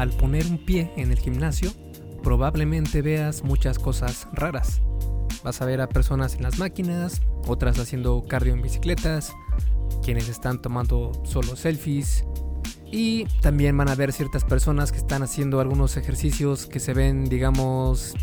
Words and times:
al 0.00 0.08
poner 0.12 0.46
un 0.46 0.56
pie 0.56 0.90
en 0.96 1.12
el 1.12 1.18
gimnasio, 1.18 1.72
probablemente 2.22 3.02
veas 3.02 3.44
muchas 3.44 3.78
cosas 3.78 4.28
raras. 4.32 4.80
Vas 5.44 5.60
a 5.60 5.66
ver 5.66 5.82
a 5.82 5.90
personas 5.90 6.36
en 6.36 6.42
las 6.42 6.58
máquinas, 6.58 7.20
otras 7.46 7.78
haciendo 7.78 8.24
cardio 8.26 8.54
en 8.54 8.62
bicicletas, 8.62 9.34
quienes 10.02 10.30
están 10.30 10.62
tomando 10.62 11.12
solo 11.24 11.54
selfies. 11.54 12.24
Y 12.90 13.26
también 13.42 13.76
van 13.76 13.90
a 13.90 13.94
ver 13.94 14.14
ciertas 14.14 14.42
personas 14.42 14.90
que 14.90 14.96
están 14.96 15.22
haciendo 15.22 15.60
algunos 15.60 15.98
ejercicios 15.98 16.64
que 16.64 16.80
se 16.80 16.94
ven, 16.94 17.26
digamos, 17.26 18.14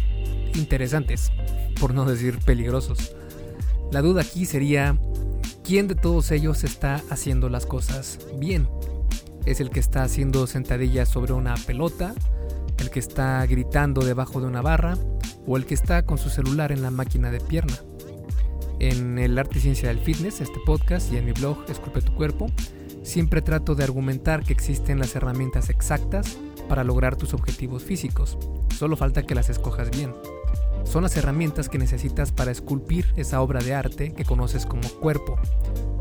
interesantes, 0.56 1.32
por 1.80 1.94
no 1.94 2.06
decir 2.06 2.40
peligrosos. 2.40 3.16
La 3.92 4.02
duda 4.02 4.24
aquí 4.24 4.46
sería, 4.46 5.00
¿quién 5.64 5.88
de 5.88 5.94
todos 5.94 6.32
ellos 6.32 6.64
está 6.64 7.04
haciendo 7.12 7.50
las 7.50 7.68
cosas 7.68 8.18
bien? 8.40 8.68
¿Es 9.48 9.62
el 9.62 9.70
que 9.70 9.80
está 9.80 10.04
haciendo 10.04 10.46
sentadillas 10.46 11.08
sobre 11.08 11.32
una 11.32 11.56
pelota? 11.56 12.14
¿El 12.80 12.90
que 12.90 13.00
está 13.00 13.46
gritando 13.46 14.02
debajo 14.02 14.42
de 14.42 14.48
una 14.48 14.62
barra? 14.62 14.98
¿O 15.46 15.56
el 15.56 15.66
que 15.66 15.74
está 15.74 16.04
con 16.04 16.18
su 16.18 16.30
celular 16.30 16.74
en 16.74 16.82
la 16.82 16.92
máquina 16.92 17.32
de 17.32 17.40
pierna? 17.40 17.78
En 18.80 19.18
el 19.18 19.40
Arte 19.40 19.60
y 19.60 19.62
Ciencia 19.62 19.88
del 19.88 20.00
Fitness, 20.00 20.42
este 20.42 20.60
podcast, 20.66 21.14
y 21.14 21.18
en 21.18 21.24
mi 21.24 21.32
blog 21.32 21.60
Esculpe 21.70 22.02
tu 22.02 22.14
Cuerpo, 22.14 22.48
siempre 23.04 23.42
trato 23.42 23.74
de 23.74 23.86
argumentar 23.86 24.44
que 24.44 24.52
existen 24.52 25.00
las 25.00 25.16
herramientas 25.16 25.70
exactas 25.70 26.38
para 26.68 26.84
lograr 26.84 27.16
tus 27.16 27.34
objetivos 27.34 27.86
físicos. 27.86 28.38
Solo 28.78 28.98
falta 28.98 29.24
que 29.24 29.34
las 29.34 29.50
escojas 29.50 29.90
bien 29.92 30.14
son 30.84 31.04
las 31.04 31.16
herramientas 31.16 31.70
que 31.70 31.78
necesitas 31.78 32.34
para 32.34 32.52
esculpir 32.52 33.14
esa 33.16 33.42
obra 33.42 33.62
de 33.62 33.74
arte 33.74 34.12
que 34.12 34.26
conoces 34.26 34.66
como 34.66 34.90
cuerpo 35.00 35.38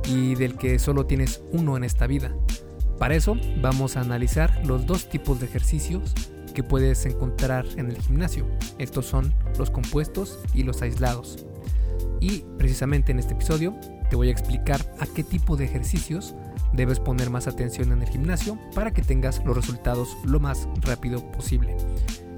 y 0.08 0.34
del 0.34 0.56
que 0.56 0.80
solo 0.80 1.06
tienes 1.06 1.42
uno 1.52 1.76
en 1.76 1.84
esta 1.84 2.08
vida. 2.08 2.34
Para 2.98 3.14
eso 3.14 3.36
vamos 3.60 3.96
a 3.96 4.00
analizar 4.00 4.64
los 4.66 4.86
dos 4.86 5.08
tipos 5.08 5.38
de 5.40 5.46
ejercicios 5.46 6.14
que 6.54 6.62
puedes 6.62 7.04
encontrar 7.04 7.66
en 7.76 7.90
el 7.90 8.00
gimnasio. 8.00 8.46
Estos 8.78 9.06
son 9.06 9.34
los 9.58 9.70
compuestos 9.70 10.38
y 10.54 10.62
los 10.62 10.80
aislados. 10.80 11.46
Y 12.20 12.44
precisamente 12.56 13.12
en 13.12 13.18
este 13.18 13.34
episodio 13.34 13.78
te 14.08 14.16
voy 14.16 14.28
a 14.28 14.32
explicar 14.32 14.80
a 14.98 15.06
qué 15.06 15.22
tipo 15.22 15.56
de 15.56 15.66
ejercicios 15.66 16.34
debes 16.72 16.98
poner 16.98 17.28
más 17.28 17.46
atención 17.46 17.92
en 17.92 18.02
el 18.02 18.08
gimnasio 18.08 18.58
para 18.74 18.92
que 18.92 19.02
tengas 19.02 19.44
los 19.44 19.54
resultados 19.54 20.16
lo 20.24 20.40
más 20.40 20.66
rápido 20.80 21.30
posible. 21.32 21.76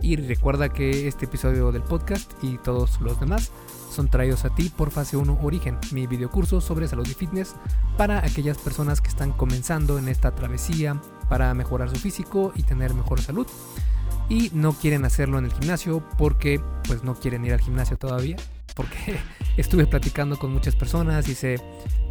Y 0.03 0.17
recuerda 0.17 0.69
que 0.69 1.07
este 1.07 1.27
episodio 1.27 1.71
del 1.71 1.83
podcast 1.83 2.33
y 2.43 2.59
todos 2.59 3.01
los 3.01 3.21
demás 3.21 3.53
son 3.99 4.09
traídos 4.09 4.45
a 4.45 4.55
ti 4.55 4.69
por 4.69 4.93
Fase 4.93 5.17
1 5.17 5.41
Origen, 5.43 5.77
mi 5.91 6.07
videocurso 6.07 6.61
sobre 6.61 6.87
salud 6.87 7.05
y 7.09 7.15
fitness 7.15 7.57
para 7.97 8.25
aquellas 8.25 8.57
personas 8.57 9.01
que 9.01 9.09
están 9.09 9.33
comenzando 9.33 9.99
en 9.99 10.07
esta 10.07 10.37
travesía 10.37 11.03
para 11.29 11.53
mejorar 11.53 11.91
su 11.91 11.97
físico 11.97 12.53
y 12.55 12.63
tener 12.63 12.95
mejor 12.95 13.21
salud. 13.21 13.49
Y 14.29 14.53
no 14.55 14.73
quieren 14.73 15.05
hacerlo 15.05 15.37
en 15.41 15.47
el 15.47 15.53
gimnasio 15.53 16.01
porque 16.17 16.61
pues 16.87 17.03
no 17.03 17.17
quieren 17.17 17.45
ir 17.45 17.55
al 17.55 17.61
gimnasio 17.61 17.97
todavía. 17.97 18.37
Porque 18.77 19.19
estuve 19.57 19.89
platicando 19.89 20.39
con 20.39 20.53
muchas 20.53 20.77
personas, 20.77 21.29
hice 21.29 21.57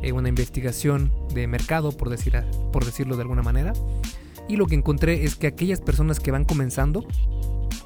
eh, 0.02 0.12
una 0.12 0.28
investigación 0.28 1.10
de 1.34 1.48
mercado, 1.48 1.94
por, 1.94 2.10
decir, 2.10 2.44
por 2.74 2.84
decirlo 2.84 3.16
de 3.16 3.22
alguna 3.22 3.44
manera. 3.44 3.72
Y 4.50 4.58
lo 4.58 4.66
que 4.66 4.76
encontré 4.76 5.24
es 5.24 5.38
que 5.38 5.48
aquellas 5.48 5.80
personas 5.80 6.20
que 6.20 6.32
van 6.32 6.44
comenzando 6.44 7.08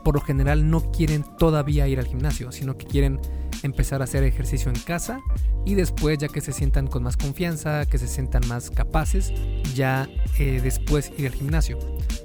por 0.03 0.16
lo 0.16 0.21
general 0.21 0.69
no 0.69 0.91
quieren 0.91 1.23
todavía 1.38 1.88
ir 1.88 1.99
al 1.99 2.07
gimnasio, 2.07 2.52
sino 2.52 2.77
que 2.77 2.85
quieren 2.85 3.19
empezar 3.63 4.02
a 4.02 4.05
hacer 4.05 4.23
ejercicio 4.23 4.71
en 4.71 4.80
casa 4.80 5.19
y 5.66 5.75
después 5.75 6.17
ya 6.17 6.27
que 6.27 6.41
se 6.41 6.52
sientan 6.52 6.88
con 6.88 7.03
más 7.03 7.17
confianza, 7.17 7.85
que 7.85 7.97
se 7.97 8.07
sientan 8.07 8.47
más 8.47 8.72
capaces, 8.72 9.31
ya 9.75 10.09
eh, 10.39 10.59
después 10.61 11.11
ir 11.17 11.27
al 11.27 11.33
gimnasio. 11.33 11.77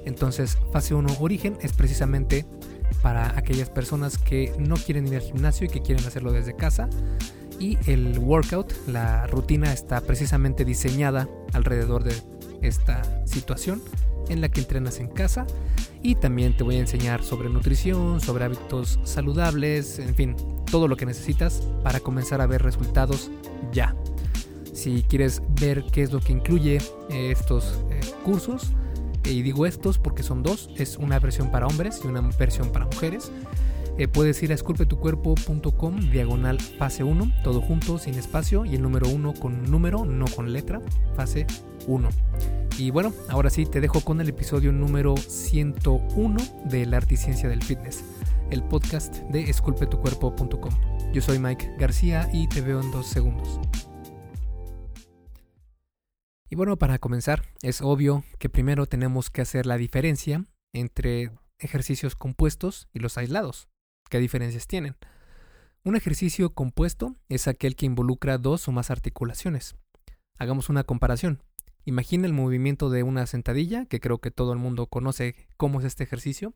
Entonces 0.05 0.57
fase 0.71 0.95
1 0.95 1.17
origen 1.19 1.57
es 1.61 1.73
precisamente 1.73 2.45
para 3.01 3.37
aquellas 3.37 3.69
personas 3.69 4.17
que 4.17 4.53
no 4.57 4.75
quieren 4.75 5.07
ir 5.07 5.15
al 5.15 5.21
gimnasio 5.21 5.67
y 5.67 5.69
que 5.69 5.81
quieren 5.81 6.05
hacerlo 6.05 6.31
desde 6.31 6.55
casa. 6.55 6.89
Y 7.59 7.77
el 7.87 8.19
workout, 8.19 8.71
la 8.87 9.25
rutina 9.27 9.73
está 9.73 10.01
precisamente 10.01 10.63
diseñada 10.63 11.27
alrededor 11.53 12.03
de 12.03 12.15
esta 12.61 13.25
situación 13.25 13.81
en 14.29 14.41
la 14.41 14.49
que 14.49 14.59
entrenas 14.59 14.99
en 14.99 15.07
casa 15.07 15.47
y 16.01 16.15
también 16.15 16.55
te 16.55 16.63
voy 16.63 16.75
a 16.75 16.79
enseñar 16.79 17.23
sobre 17.23 17.49
nutrición, 17.49 18.21
sobre 18.21 18.45
hábitos 18.45 18.99
saludables, 19.03 19.99
en 19.99 20.15
fin, 20.15 20.35
todo 20.69 20.87
lo 20.87 20.95
que 20.95 21.05
necesitas 21.05 21.61
para 21.83 21.99
comenzar 21.99 22.41
a 22.41 22.47
ver 22.47 22.63
resultados 22.63 23.31
ya. 23.71 23.95
Si 24.73 25.03
quieres 25.03 25.41
ver 25.59 25.83
qué 25.91 26.03
es 26.03 26.11
lo 26.11 26.19
que 26.19 26.33
incluye 26.33 26.77
eh, 27.09 27.31
estos 27.31 27.79
eh, 27.89 27.99
cursos, 28.23 28.71
y 29.23 29.41
digo 29.41 29.65
estos 29.65 29.97
porque 29.97 30.23
son 30.23 30.43
dos, 30.43 30.69
es 30.77 30.97
una 30.97 31.19
versión 31.19 31.51
para 31.51 31.67
hombres 31.67 32.01
y 32.03 32.07
una 32.07 32.21
versión 32.21 32.71
para 32.71 32.85
mujeres. 32.85 33.31
Eh, 33.97 34.07
puedes 34.07 34.41
ir 34.43 34.51
a 34.51 34.55
esculpetucuerpo.com 34.55 35.99
diagonal 36.11 36.59
fase 36.59 37.03
1, 37.03 37.31
todo 37.43 37.61
junto, 37.61 37.97
sin 37.97 38.13
espacio, 38.13 38.63
y 38.63 38.75
el 38.75 38.83
número 38.83 39.09
1 39.09 39.33
con 39.33 39.63
número, 39.69 40.05
no 40.05 40.25
con 40.27 40.53
letra, 40.53 40.81
fase 41.15 41.47
1. 41.87 42.09
Y 42.77 42.91
bueno, 42.91 43.13
ahora 43.29 43.49
sí 43.49 43.65
te 43.65 43.81
dejo 43.81 44.01
con 44.01 44.21
el 44.21 44.29
episodio 44.29 44.71
número 44.71 45.17
101 45.17 46.37
de 46.65 46.85
La 46.85 46.97
Articiencia 46.97 47.49
del 47.49 47.63
Fitness, 47.63 48.03
el 48.51 48.63
podcast 48.63 49.15
de 49.31 49.49
esculpetucuerpo.com. 49.49 50.73
Yo 51.11 51.21
soy 51.21 51.39
Mike 51.39 51.75
García 51.79 52.29
y 52.31 52.47
te 52.47 52.61
veo 52.61 52.81
en 52.81 52.91
dos 52.91 53.07
segundos. 53.07 53.59
Y 56.49 56.55
bueno, 56.55 56.77
para 56.77 56.99
comenzar, 56.99 57.43
es 57.61 57.81
obvio 57.81 58.23
que 58.39 58.49
primero 58.49 58.85
tenemos 58.85 59.29
que 59.29 59.41
hacer 59.41 59.65
la 59.65 59.77
diferencia 59.77 60.45
entre 60.73 61.31
ejercicios 61.59 62.15
compuestos 62.15 62.87
y 62.93 62.99
los 62.99 63.17
aislados. 63.17 63.67
¿Qué 64.09 64.19
diferencias 64.19 64.67
tienen? 64.67 64.95
Un 65.83 65.95
ejercicio 65.95 66.53
compuesto 66.53 67.15
es 67.29 67.47
aquel 67.47 67.75
que 67.75 67.85
involucra 67.85 68.37
dos 68.37 68.67
o 68.67 68.71
más 68.71 68.91
articulaciones. 68.91 69.75
Hagamos 70.37 70.69
una 70.69 70.83
comparación. 70.83 71.41
Imagina 71.87 72.27
el 72.27 72.33
movimiento 72.33 72.89
de 72.89 73.03
una 73.03 73.25
sentadilla, 73.27 73.85
que 73.85 74.01
creo 74.01 74.17
que 74.17 74.29
todo 74.29 74.51
el 74.51 74.59
mundo 74.59 74.87
conoce 74.87 75.35
cómo 75.55 75.79
es 75.79 75.85
este 75.85 76.03
ejercicio, 76.03 76.53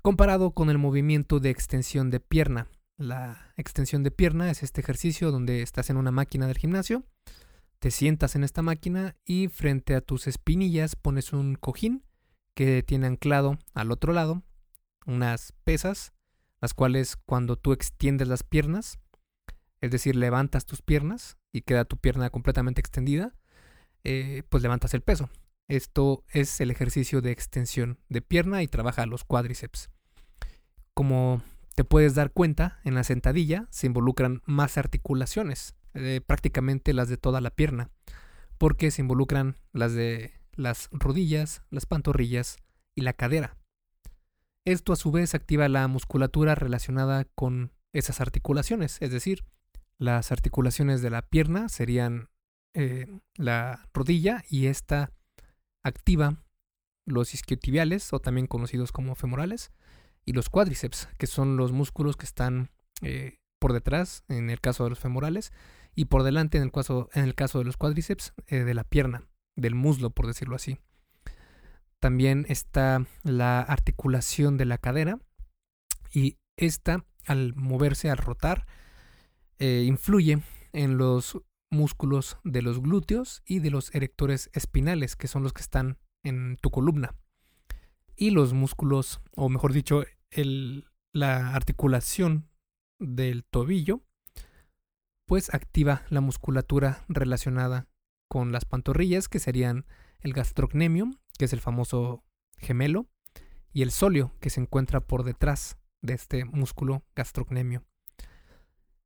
comparado 0.00 0.52
con 0.52 0.70
el 0.70 0.78
movimiento 0.78 1.38
de 1.38 1.50
extensión 1.50 2.08
de 2.08 2.18
pierna. 2.18 2.66
La 2.96 3.52
extensión 3.58 4.02
de 4.02 4.10
pierna 4.10 4.50
es 4.50 4.62
este 4.62 4.80
ejercicio 4.80 5.32
donde 5.32 5.60
estás 5.60 5.90
en 5.90 5.98
una 5.98 6.12
máquina 6.12 6.46
del 6.46 6.56
gimnasio, 6.56 7.04
te 7.78 7.90
sientas 7.90 8.34
en 8.34 8.42
esta 8.42 8.62
máquina 8.62 9.16
y 9.26 9.48
frente 9.48 9.94
a 9.94 10.00
tus 10.00 10.26
espinillas 10.26 10.96
pones 10.96 11.34
un 11.34 11.56
cojín 11.56 12.02
que 12.54 12.82
tiene 12.82 13.08
anclado 13.08 13.58
al 13.74 13.92
otro 13.92 14.14
lado 14.14 14.42
unas 15.04 15.52
pesas, 15.62 16.14
las 16.62 16.72
cuales 16.72 17.16
cuando 17.26 17.56
tú 17.56 17.74
extiendes 17.74 18.28
las 18.28 18.44
piernas, 18.44 18.98
es 19.82 19.90
decir, 19.90 20.16
levantas 20.16 20.64
tus 20.64 20.80
piernas 20.80 21.36
y 21.52 21.60
queda 21.60 21.84
tu 21.84 21.98
pierna 21.98 22.30
completamente 22.30 22.80
extendida, 22.80 23.34
eh, 24.04 24.42
pues 24.48 24.62
levantas 24.62 24.94
el 24.94 25.02
peso. 25.02 25.30
Esto 25.68 26.24
es 26.28 26.60
el 26.60 26.70
ejercicio 26.70 27.20
de 27.20 27.30
extensión 27.30 27.98
de 28.08 28.22
pierna 28.22 28.62
y 28.62 28.68
trabaja 28.68 29.06
los 29.06 29.24
cuádriceps. 29.24 29.90
Como 30.94 31.42
te 31.74 31.84
puedes 31.84 32.14
dar 32.14 32.32
cuenta, 32.32 32.80
en 32.84 32.94
la 32.94 33.04
sentadilla 33.04 33.66
se 33.70 33.86
involucran 33.86 34.42
más 34.44 34.76
articulaciones, 34.76 35.74
eh, 35.94 36.20
prácticamente 36.26 36.92
las 36.92 37.08
de 37.08 37.16
toda 37.16 37.40
la 37.40 37.50
pierna, 37.50 37.90
porque 38.58 38.90
se 38.90 39.02
involucran 39.02 39.56
las 39.72 39.94
de 39.94 40.32
las 40.54 40.88
rodillas, 40.92 41.62
las 41.70 41.86
pantorrillas 41.86 42.58
y 42.94 43.02
la 43.02 43.14
cadera. 43.14 43.56
Esto 44.64 44.92
a 44.92 44.96
su 44.96 45.10
vez 45.10 45.34
activa 45.34 45.68
la 45.68 45.88
musculatura 45.88 46.54
relacionada 46.54 47.24
con 47.24 47.72
esas 47.92 48.20
articulaciones, 48.20 48.98
es 49.00 49.10
decir, 49.10 49.44
las 49.98 50.32
articulaciones 50.32 51.02
de 51.02 51.10
la 51.10 51.22
pierna 51.22 51.68
serían 51.68 52.28
eh, 52.74 53.06
la 53.36 53.86
rodilla 53.92 54.44
y 54.48 54.66
esta 54.66 55.12
activa 55.82 56.42
los 57.04 57.34
isquiotibiales 57.34 58.12
o 58.14 58.18
también 58.18 58.46
conocidos 58.46 58.92
como 58.92 59.14
femorales 59.14 59.72
y 60.24 60.32
los 60.32 60.48
cuádriceps 60.48 61.08
que 61.18 61.26
son 61.26 61.58
los 61.58 61.72
músculos 61.72 62.16
que 62.16 62.24
están 62.24 62.70
eh, 63.02 63.40
por 63.58 63.74
detrás 63.74 64.24
en 64.28 64.48
el 64.48 64.60
caso 64.60 64.84
de 64.84 64.90
los 64.90 64.98
femorales 64.98 65.52
y 65.94 66.06
por 66.06 66.22
delante 66.22 66.56
en 66.56 66.64
el 66.64 66.72
caso, 66.72 67.10
en 67.12 67.24
el 67.24 67.34
caso 67.34 67.58
de 67.58 67.66
los 67.66 67.76
cuádriceps 67.76 68.32
eh, 68.46 68.64
de 68.64 68.72
la 68.72 68.84
pierna, 68.84 69.28
del 69.54 69.74
muslo 69.74 70.08
por 70.08 70.26
decirlo 70.26 70.56
así. 70.56 70.78
También 72.00 72.46
está 72.48 73.06
la 73.22 73.60
articulación 73.60 74.56
de 74.56 74.64
la 74.64 74.78
cadera 74.78 75.18
y 76.10 76.38
esta 76.56 77.04
al 77.26 77.54
moverse, 77.54 78.10
al 78.10 78.16
rotar, 78.16 78.66
influye 79.60 80.42
en 80.72 80.98
los 80.98 81.40
músculos 81.72 82.36
de 82.44 82.62
los 82.62 82.80
glúteos 82.80 83.42
y 83.46 83.58
de 83.58 83.70
los 83.70 83.92
erectores 83.94 84.50
espinales, 84.52 85.16
que 85.16 85.26
son 85.26 85.42
los 85.42 85.52
que 85.52 85.62
están 85.62 85.98
en 86.22 86.56
tu 86.58 86.70
columna. 86.70 87.16
Y 88.14 88.30
los 88.30 88.52
músculos, 88.52 89.20
o 89.34 89.48
mejor 89.48 89.72
dicho, 89.72 90.04
el, 90.30 90.84
la 91.12 91.54
articulación 91.54 92.48
del 93.00 93.44
tobillo, 93.44 94.02
pues 95.26 95.52
activa 95.52 96.02
la 96.10 96.20
musculatura 96.20 97.04
relacionada 97.08 97.88
con 98.28 98.52
las 98.52 98.64
pantorrillas, 98.64 99.28
que 99.28 99.38
serían 99.38 99.86
el 100.20 100.34
gastrocnemium, 100.34 101.14
que 101.38 101.46
es 101.46 101.52
el 101.52 101.60
famoso 101.60 102.22
gemelo, 102.58 103.08
y 103.72 103.82
el 103.82 103.90
sóleo 103.90 104.36
que 104.40 104.50
se 104.50 104.60
encuentra 104.60 105.00
por 105.00 105.24
detrás 105.24 105.78
de 106.02 106.14
este 106.14 106.44
músculo 106.44 107.02
gastrocnemio. 107.16 107.84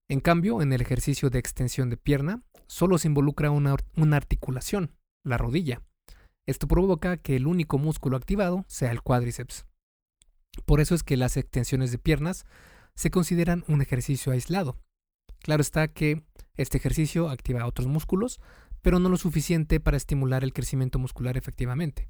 En 0.09 0.21
cambio, 0.21 0.63
en 0.63 0.73
el 0.73 0.81
ejercicio 0.81 1.31
de 1.31 1.41
extensión 1.41 1.91
de 1.91 1.97
pierna, 1.97 2.45
solo 2.67 2.99
se 2.99 3.09
involucra 3.09 3.51
una, 3.51 3.77
una, 3.97 4.17
articulación, 4.17 4.93
la 5.25 5.39
rodilla. 5.39 5.83
Esto 6.47 6.69
provoca 6.69 7.17
que 7.17 7.37
el 7.37 7.47
único 7.47 7.79
músculo 7.79 8.17
activado 8.17 8.65
sea 8.69 8.93
el 8.93 9.03
cuádriceps. 9.03 9.67
Por 10.65 10.81
eso 10.81 10.95
es 10.95 11.03
que 11.03 11.17
las 11.17 11.37
extensiones 11.37 11.93
de 11.93 11.99
piernas 11.99 12.45
se 12.95 13.11
consideran 13.11 13.65
un 13.69 13.83
ejercicio 13.83 14.33
aislado. 14.33 14.79
Claro 15.41 15.61
está 15.61 15.89
que 15.89 16.23
este 16.57 16.79
ejercicio 16.79 17.29
activa 17.29 17.67
otros 17.67 17.87
músculos, 17.87 18.41
pero 18.83 18.99
no 18.99 19.09
lo 19.09 19.17
suficiente 19.17 19.81
para 19.81 19.97
estimular 19.97 20.45
el 20.45 20.53
crecimiento 20.53 20.99
muscular 20.99 21.37
efectivamente. 21.37 22.09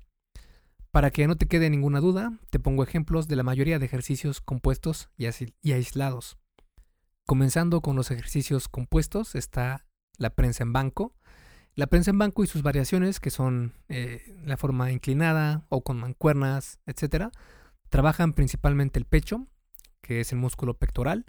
Para 0.91 1.11
que 1.11 1.27
no 1.27 1.37
te 1.37 1.47
quede 1.47 1.69
ninguna 1.69 2.01
duda, 2.01 2.39
te 2.51 2.59
pongo 2.59 2.83
ejemplos 2.83 3.29
de 3.29 3.37
la 3.37 3.43
mayoría 3.43 3.79
de 3.79 3.87
ejercicios 3.87 4.41
compuestos 4.41 5.11
y 5.17 5.73
aislados. 5.73 6.39
Comenzando 7.27 7.81
con 7.81 7.97
los 7.97 8.11
ejercicios 8.11 8.69
compuestos 8.69 9.35
está 9.35 9.87
la 10.17 10.31
prensa 10.31 10.63
en 10.63 10.73
banco. 10.73 11.15
La 11.75 11.87
prensa 11.87 12.11
en 12.11 12.19
banco 12.19 12.43
y 12.43 12.47
sus 12.47 12.63
variaciones, 12.63 13.21
que 13.21 13.31
son 13.31 13.75
eh, 13.89 14.35
la 14.45 14.57
forma 14.57 14.93
inclinada 14.93 15.67
o 15.69 15.83
con 15.83 15.99
mancuernas, 15.99 16.81
etc., 16.87 17.27
trabajan 17.91 18.33
principalmente 18.33 18.99
el 18.99 19.05
pecho, 19.05 19.47
que 20.01 20.21
es 20.21 20.33
el 20.33 20.39
músculo 20.39 20.75
pectoral, 20.75 21.27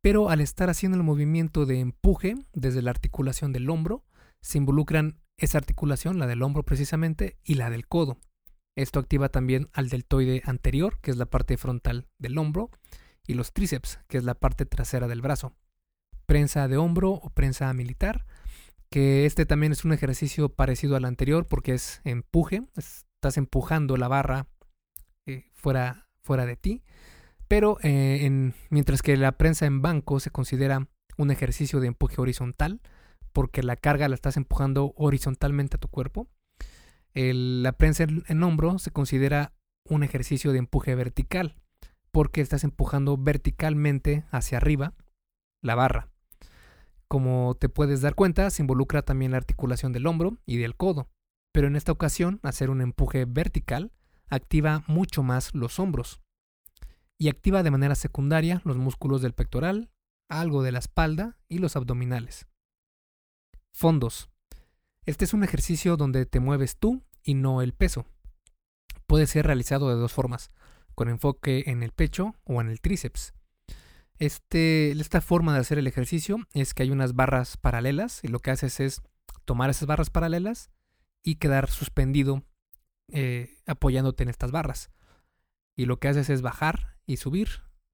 pero 0.00 0.30
al 0.30 0.40
estar 0.40 0.70
haciendo 0.70 0.96
el 0.96 1.04
movimiento 1.04 1.66
de 1.66 1.80
empuje 1.80 2.36
desde 2.52 2.82
la 2.82 2.90
articulación 2.90 3.52
del 3.52 3.68
hombro, 3.70 4.04
se 4.40 4.58
involucran 4.58 5.20
esa 5.38 5.58
articulación, 5.58 6.18
la 6.18 6.26
del 6.26 6.42
hombro 6.42 6.62
precisamente, 6.62 7.38
y 7.44 7.54
la 7.54 7.70
del 7.70 7.86
codo. 7.86 8.18
Esto 8.76 9.00
activa 9.00 9.28
también 9.28 9.68
al 9.72 9.88
deltoide 9.88 10.42
anterior, 10.44 10.98
que 11.00 11.10
es 11.10 11.16
la 11.16 11.26
parte 11.26 11.56
frontal 11.56 12.08
del 12.18 12.38
hombro, 12.38 12.70
y 13.26 13.34
los 13.34 13.52
tríceps, 13.52 14.00
que 14.08 14.18
es 14.18 14.24
la 14.24 14.34
parte 14.34 14.66
trasera 14.66 15.08
del 15.08 15.22
brazo. 15.22 15.54
Prensa 16.26 16.68
de 16.68 16.76
hombro 16.76 17.10
o 17.10 17.30
prensa 17.30 17.72
militar, 17.72 18.26
que 18.90 19.26
este 19.26 19.46
también 19.46 19.72
es 19.72 19.84
un 19.84 19.92
ejercicio 19.92 20.48
parecido 20.48 20.96
al 20.96 21.04
anterior 21.04 21.46
porque 21.46 21.74
es 21.74 22.00
empuje, 22.04 22.62
estás 22.76 23.36
empujando 23.36 23.96
la 23.96 24.08
barra 24.08 24.46
eh, 25.26 25.50
fuera, 25.52 26.08
fuera 26.22 26.46
de 26.46 26.56
ti, 26.56 26.82
pero 27.48 27.78
eh, 27.82 28.52
mientras 28.70 29.02
que 29.02 29.16
la 29.16 29.32
prensa 29.32 29.66
en 29.66 29.82
banco 29.82 30.20
se 30.20 30.30
considera 30.30 30.88
un 31.16 31.30
ejercicio 31.30 31.80
de 31.80 31.88
empuje 31.88 32.20
horizontal, 32.20 32.80
porque 33.32 33.62
la 33.62 33.76
carga 33.76 34.08
la 34.08 34.14
estás 34.14 34.36
empujando 34.36 34.94
horizontalmente 34.96 35.76
a 35.76 35.80
tu 35.80 35.88
cuerpo, 35.88 36.28
la 37.14 37.72
prensa 37.72 38.04
en 38.04 38.42
hombro 38.42 38.78
se 38.78 38.90
considera 38.90 39.52
un 39.88 40.02
ejercicio 40.02 40.52
de 40.52 40.58
empuje 40.58 40.94
vertical, 40.94 41.56
porque 42.10 42.40
estás 42.40 42.64
empujando 42.64 43.16
verticalmente 43.16 44.24
hacia 44.30 44.58
arriba 44.58 44.94
la 45.62 45.74
barra. 45.74 46.13
Como 47.14 47.54
te 47.54 47.68
puedes 47.68 48.00
dar 48.00 48.16
cuenta, 48.16 48.50
se 48.50 48.60
involucra 48.60 49.02
también 49.02 49.30
la 49.30 49.36
articulación 49.36 49.92
del 49.92 50.08
hombro 50.08 50.36
y 50.46 50.56
del 50.56 50.74
codo, 50.74 51.06
pero 51.52 51.68
en 51.68 51.76
esta 51.76 51.92
ocasión 51.92 52.40
hacer 52.42 52.70
un 52.70 52.80
empuje 52.80 53.24
vertical 53.24 53.92
activa 54.30 54.82
mucho 54.88 55.22
más 55.22 55.54
los 55.54 55.78
hombros 55.78 56.20
y 57.16 57.28
activa 57.28 57.62
de 57.62 57.70
manera 57.70 57.94
secundaria 57.94 58.62
los 58.64 58.78
músculos 58.78 59.22
del 59.22 59.32
pectoral, 59.32 59.92
algo 60.28 60.64
de 60.64 60.72
la 60.72 60.80
espalda 60.80 61.38
y 61.48 61.58
los 61.58 61.76
abdominales. 61.76 62.48
Fondos. 63.72 64.28
Este 65.06 65.24
es 65.24 65.34
un 65.34 65.44
ejercicio 65.44 65.96
donde 65.96 66.26
te 66.26 66.40
mueves 66.40 66.78
tú 66.78 67.04
y 67.22 67.34
no 67.34 67.62
el 67.62 67.74
peso. 67.74 68.06
Puede 69.06 69.28
ser 69.28 69.46
realizado 69.46 69.88
de 69.88 69.94
dos 69.94 70.12
formas 70.12 70.50
con 70.96 71.08
enfoque 71.08 71.62
en 71.68 71.84
el 71.84 71.92
pecho 71.92 72.34
o 72.42 72.60
en 72.60 72.68
el 72.68 72.80
tríceps. 72.80 73.34
Este, 74.18 74.92
esta 74.92 75.20
forma 75.20 75.52
de 75.54 75.60
hacer 75.60 75.78
el 75.78 75.86
ejercicio 75.86 76.38
es 76.52 76.72
que 76.72 76.84
hay 76.84 76.90
unas 76.90 77.14
barras 77.14 77.56
paralelas 77.56 78.22
y 78.22 78.28
lo 78.28 78.38
que 78.38 78.50
haces 78.50 78.80
es 78.80 79.02
tomar 79.44 79.70
esas 79.70 79.86
barras 79.86 80.10
paralelas 80.10 80.70
y 81.22 81.36
quedar 81.36 81.68
suspendido 81.68 82.44
eh, 83.08 83.58
apoyándote 83.66 84.22
en 84.22 84.28
estas 84.28 84.50
barras. 84.50 84.90
Y 85.76 85.86
lo 85.86 85.98
que 85.98 86.08
haces 86.08 86.30
es 86.30 86.42
bajar 86.42 86.96
y 87.06 87.16
subir 87.16 87.48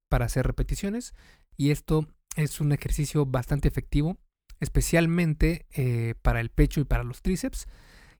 para 0.08 0.26
hacer 0.26 0.46
repeticiones 0.46 1.14
y 1.56 1.70
esto 1.70 2.06
es 2.36 2.60
un 2.60 2.72
ejercicio 2.72 3.26
bastante 3.26 3.68
efectivo, 3.68 4.18
especialmente 4.60 5.66
eh, 5.70 6.14
para 6.22 6.40
el 6.40 6.50
pecho 6.50 6.80
y 6.80 6.84
para 6.84 7.04
los 7.04 7.22
tríceps. 7.22 7.66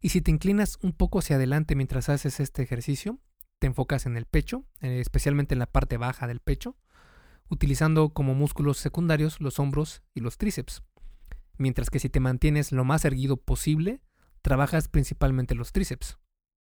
Y 0.01 0.11
si 0.11 0.21
te 0.23 0.31
inclinas 0.31 0.79
un 0.83 0.93
poco 0.93 1.19
hacia 1.19 1.37
adelante 1.37 1.75
mientras 1.75 2.09
haces 2.09 2.41
este 2.41 2.63
ejercicio, 2.63 3.19
te 3.59 3.67
enfocas 3.67 4.07
en 4.07 4.17
el 4.17 4.25
pecho, 4.25 4.65
eh, 4.81 5.01
especialmente 5.01 5.55
en 5.55 5.59
la 5.59 5.67
parte 5.67 5.99
baja 5.99 6.27
del 6.27 6.41
pecho, 6.41 6.77
utilizando 7.51 8.11
como 8.11 8.35
músculos 8.35 8.79
secundarios 8.79 9.41
los 9.41 9.59
hombros 9.59 10.03
y 10.15 10.21
los 10.21 10.39
tríceps. 10.39 10.83
Mientras 11.59 11.91
que 11.91 11.99
si 11.99 12.09
te 12.09 12.21
mantienes 12.21 12.73
lo 12.73 12.85
más 12.85 13.05
erguido 13.05 13.37
posible, 13.37 14.01
trabajas 14.41 14.89
principalmente 14.89 15.55
los 15.55 15.73
tríceps. 15.73 16.19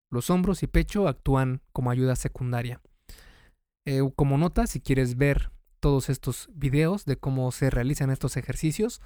Los 0.10 0.30
hombros 0.30 0.64
y 0.64 0.68
pecho 0.68 1.08
actúan 1.08 1.62
como 1.74 1.92
ayuda 1.92 2.16
secundaria. 2.16 2.82
Eh, 3.86 4.02
como 4.16 4.38
nota, 4.38 4.68
si 4.68 4.80
quieres 4.80 5.18
ver 5.18 5.52
todos 5.80 6.10
estos 6.10 6.50
videos 6.54 7.06
de 7.06 7.18
cómo 7.18 7.52
se 7.52 7.70
realizan 7.70 8.10
estos 8.10 8.38
ejercicios, 8.38 9.02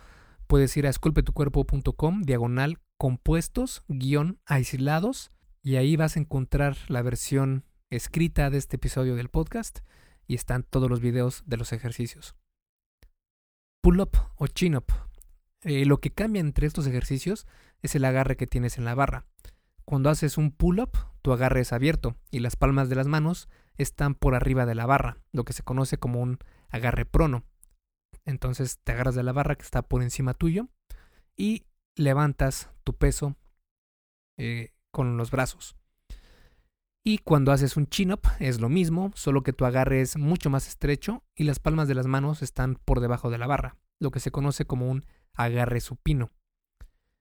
puedes 0.47 0.75
ir 0.77 0.85
a 0.85 0.89
esculpetucuerpo.com 0.89 2.21
diagonal 2.21 2.79
compuestos 2.97 3.83
guion 3.87 4.39
aislados 4.45 5.31
y 5.63 5.77
ahí 5.77 5.95
vas 5.95 6.15
a 6.15 6.19
encontrar 6.19 6.77
la 6.87 7.01
versión 7.01 7.65
escrita 7.89 8.49
de 8.49 8.57
este 8.57 8.75
episodio 8.75 9.15
del 9.15 9.29
podcast 9.29 9.79
y 10.29 10.35
están 10.35 10.61
todos 10.61 10.89
los 10.89 11.01
videos 11.01 11.43
de 11.47 11.57
los 11.57 11.73
ejercicios. 11.73 12.35
Pull-up 13.81 14.15
o 14.35 14.45
chin-up. 14.45 14.85
Eh, 15.63 15.85
lo 15.85 15.99
que 15.99 16.11
cambia 16.11 16.39
entre 16.39 16.67
estos 16.67 16.85
ejercicios 16.85 17.47
es 17.81 17.95
el 17.95 18.05
agarre 18.05 18.37
que 18.37 18.45
tienes 18.45 18.77
en 18.77 18.85
la 18.85 18.93
barra. 18.93 19.25
Cuando 19.85 20.11
haces 20.11 20.37
un 20.37 20.51
pull-up, 20.51 20.91
tu 21.23 21.33
agarre 21.33 21.61
es 21.61 21.73
abierto 21.73 22.15
y 22.29 22.39
las 22.39 22.55
palmas 22.55 22.89
de 22.89 22.95
las 22.95 23.07
manos 23.07 23.49
están 23.75 24.13
por 24.13 24.35
arriba 24.35 24.67
de 24.67 24.75
la 24.75 24.85
barra, 24.85 25.17
lo 25.31 25.45
que 25.45 25.53
se 25.53 25.63
conoce 25.63 25.97
como 25.97 26.21
un 26.21 26.37
agarre 26.69 27.05
prono. 27.05 27.43
Entonces 28.23 28.77
te 28.83 28.91
agarras 28.91 29.15
de 29.15 29.23
la 29.23 29.31
barra 29.31 29.55
que 29.55 29.63
está 29.63 29.81
por 29.81 30.03
encima 30.03 30.35
tuyo 30.35 30.67
y 31.35 31.65
levantas 31.95 32.69
tu 32.83 32.93
peso 32.95 33.35
eh, 34.37 34.73
con 34.91 35.17
los 35.17 35.31
brazos. 35.31 35.78
Y 37.03 37.19
cuando 37.19 37.53
haces 37.53 37.77
un 37.77 37.87
chin-up 37.87 38.21
es 38.39 38.59
lo 38.59 38.67
mismo, 38.67 39.11
solo 39.15 39.41
que 39.41 39.53
tu 39.53 39.65
agarre 39.65 40.01
es 40.01 40.17
mucho 40.17 40.49
más 40.49 40.67
estrecho 40.67 41.23
y 41.33 41.45
las 41.45 41.59
palmas 41.59 41.87
de 41.87 41.95
las 41.95 42.07
manos 42.07 42.41
están 42.41 42.75
por 42.75 42.99
debajo 42.99 43.29
de 43.29 43.37
la 43.37 43.47
barra, 43.47 43.77
lo 43.99 44.11
que 44.11 44.19
se 44.19 44.31
conoce 44.31 44.65
como 44.65 44.89
un 44.89 45.05
agarre 45.33 45.79
supino. 45.79 46.31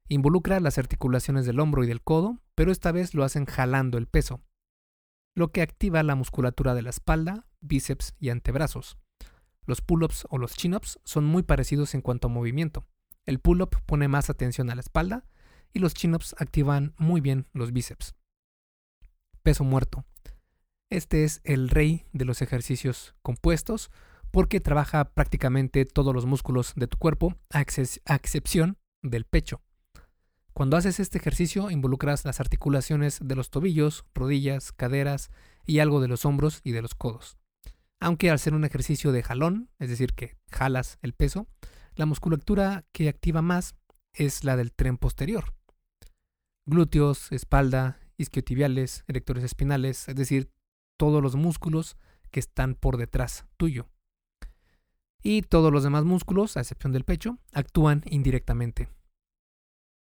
Involucra 0.08 0.58
las 0.58 0.78
articulaciones 0.78 1.46
del 1.46 1.60
hombro 1.60 1.84
y 1.84 1.86
del 1.86 2.02
codo, 2.02 2.40
pero 2.56 2.72
esta 2.72 2.90
vez 2.90 3.14
lo 3.14 3.22
hacen 3.22 3.46
jalando 3.46 3.98
el 3.98 4.08
peso, 4.08 4.40
lo 5.36 5.52
que 5.52 5.62
activa 5.62 6.02
la 6.02 6.16
musculatura 6.16 6.74
de 6.74 6.82
la 6.82 6.90
espalda, 6.90 7.46
bíceps 7.60 8.14
y 8.18 8.30
antebrazos. 8.30 8.98
Los 9.64 9.80
pull-ups 9.80 10.26
o 10.30 10.38
los 10.38 10.56
chin-ups 10.56 10.98
son 11.04 11.24
muy 11.24 11.44
parecidos 11.44 11.94
en 11.94 12.00
cuanto 12.00 12.26
a 12.26 12.30
movimiento. 12.30 12.84
El 13.26 13.38
pull-up 13.38 13.76
pone 13.86 14.08
más 14.08 14.28
atención 14.28 14.70
a 14.70 14.74
la 14.74 14.80
espalda 14.80 15.24
y 15.72 15.78
los 15.78 15.94
chin-ups 15.94 16.34
activan 16.38 16.94
muy 16.96 17.20
bien 17.20 17.46
los 17.52 17.72
bíceps 17.72 18.17
peso 19.48 19.64
muerto. 19.64 20.04
Este 20.90 21.24
es 21.24 21.40
el 21.42 21.70
rey 21.70 22.04
de 22.12 22.26
los 22.26 22.42
ejercicios 22.42 23.14
compuestos 23.22 23.90
porque 24.30 24.60
trabaja 24.60 25.14
prácticamente 25.14 25.86
todos 25.86 26.14
los 26.14 26.26
músculos 26.26 26.74
de 26.76 26.86
tu 26.86 26.98
cuerpo 26.98 27.34
a, 27.48 27.62
excepción 27.62 28.76
del 29.00 29.24
pecho. 29.24 29.62
Cuando 30.52 30.76
haces 30.76 31.00
este 31.00 31.16
ejercicio 31.16 31.70
involucras 31.70 32.26
las 32.26 32.40
articulaciones 32.40 33.20
de 33.22 33.36
los 33.36 33.48
tobillos, 33.48 34.04
rodillas, 34.14 34.70
caderas 34.70 35.30
y 35.64 35.78
algo 35.78 36.02
de 36.02 36.08
los 36.08 36.26
hombros 36.26 36.60
y 36.62 36.72
de 36.72 36.82
los 36.82 36.94
codos. 36.94 37.38
Aunque 38.00 38.28
al 38.30 38.38
ser 38.38 38.52
un 38.52 38.66
ejercicio 38.66 39.12
de 39.12 39.22
jalón, 39.22 39.70
es 39.78 39.88
decir, 39.88 40.12
que 40.12 40.36
jalas 40.50 40.98
el 41.00 41.14
peso, 41.14 41.46
la 41.94 42.04
musculatura 42.04 42.84
que 42.92 43.08
activa 43.08 43.40
más 43.40 43.76
es 44.12 44.44
la 44.44 44.58
del 44.58 44.72
tren 44.72 44.98
posterior. 44.98 45.54
Glúteos, 46.66 47.32
espalda 47.32 47.98
isquiotibiales, 48.18 49.04
erectores 49.06 49.44
espinales, 49.44 50.08
es 50.08 50.16
decir, 50.16 50.50
todos 50.96 51.22
los 51.22 51.36
músculos 51.36 51.96
que 52.30 52.40
están 52.40 52.74
por 52.74 52.96
detrás 52.98 53.46
tuyo. 53.56 53.88
Y 55.22 55.42
todos 55.42 55.72
los 55.72 55.82
demás 55.82 56.04
músculos, 56.04 56.56
a 56.56 56.60
excepción 56.60 56.92
del 56.92 57.04
pecho, 57.04 57.38
actúan 57.52 58.02
indirectamente. 58.06 58.88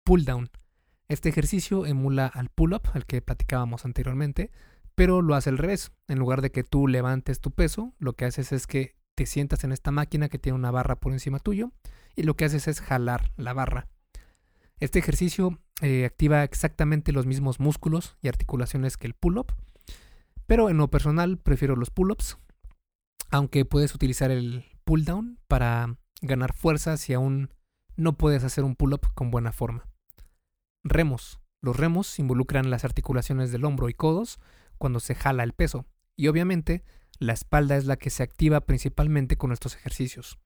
Pull 0.05 0.25
down. 0.25 0.50
Este 1.08 1.29
ejercicio 1.29 1.86
emula 1.86 2.27
al 2.27 2.50
pull 2.50 2.74
up, 2.74 2.89
al 2.93 3.05
que 3.05 3.22
platicábamos 3.22 3.86
anteriormente, 3.86 4.51
pero 4.96 5.22
lo 5.22 5.36
hace 5.36 5.50
al 5.50 5.58
revés. 5.58 5.91
En 6.08 6.20
lugar 6.20 6.41
de 6.41 6.51
que 6.51 6.63
tú 6.63 6.88
levantes 6.88 7.41
tu 7.41 7.51
peso, 7.51 7.93
lo 8.00 8.13
que 8.13 8.25
haces 8.25 8.51
es 8.51 8.67
que 8.67 8.96
te 9.15 9.25
sientas 9.25 9.63
en 9.63 9.72
esta 9.72 9.91
máquina 9.91 10.29
que 10.29 10.39
tiene 10.39 10.58
una 10.58 10.72
barra 10.72 10.96
por 10.96 11.13
encima 11.13 11.39
tuyo 11.39 11.72
y 12.15 12.24
lo 12.24 12.36
que 12.36 12.46
haces 12.46 12.67
es 12.67 12.82
jalar 12.82 13.32
la 13.38 13.53
barra. 13.53 13.88
Este 14.83 14.99
ejercicio 14.99 15.61
eh, 15.81 16.03
activa 16.03 16.43
exactamente 16.43 17.13
los 17.13 17.25
mismos 17.25 17.61
músculos 17.61 18.17
y 18.21 18.27
articulaciones 18.27 18.97
que 18.97 19.07
el 19.07 19.13
pull-up, 19.13 19.53
Pero 20.45 20.69
en 20.69 20.75
lo 20.75 20.89
personal 20.89 21.37
prefiero 21.37 21.77
los 21.77 21.89
pull-ups, 21.89 22.37
aunque 23.31 23.63
puedes 23.63 23.95
utilizar 23.95 24.29
el 24.29 24.65
pull-down 24.83 25.39
para 25.47 25.95
ganar 26.21 26.53
fuerza 26.53 26.97
si 26.97 27.13
aún 27.13 27.53
no 27.95 28.17
puedes 28.17 28.43
hacer 28.43 28.65
un 28.65 28.75
pull-up 28.75 29.07
con 29.13 29.31
buena 29.31 29.53
forma. 29.53 29.87
Remos. 30.83 31.39
Los 31.61 31.77
remos 31.77 32.19
involucran 32.19 32.69
las 32.69 32.83
articulaciones 32.83 33.53
del 33.53 33.63
hombro 33.63 33.87
y 33.87 33.93
codos 33.93 34.37
cuando 34.77 34.99
se 34.99 35.15
jala 35.15 35.43
el 35.43 35.53
peso, 35.53 35.85
y 36.17 36.27
obviamente 36.27 36.83
la 37.19 37.31
espalda 37.31 37.77
es 37.77 37.85
la 37.85 37.95
que 37.95 38.09
se 38.09 38.21
activa 38.21 38.59
principalmente 38.59 39.37
con 39.37 39.53
estos 39.53 39.77
ejercicios. 39.77 40.39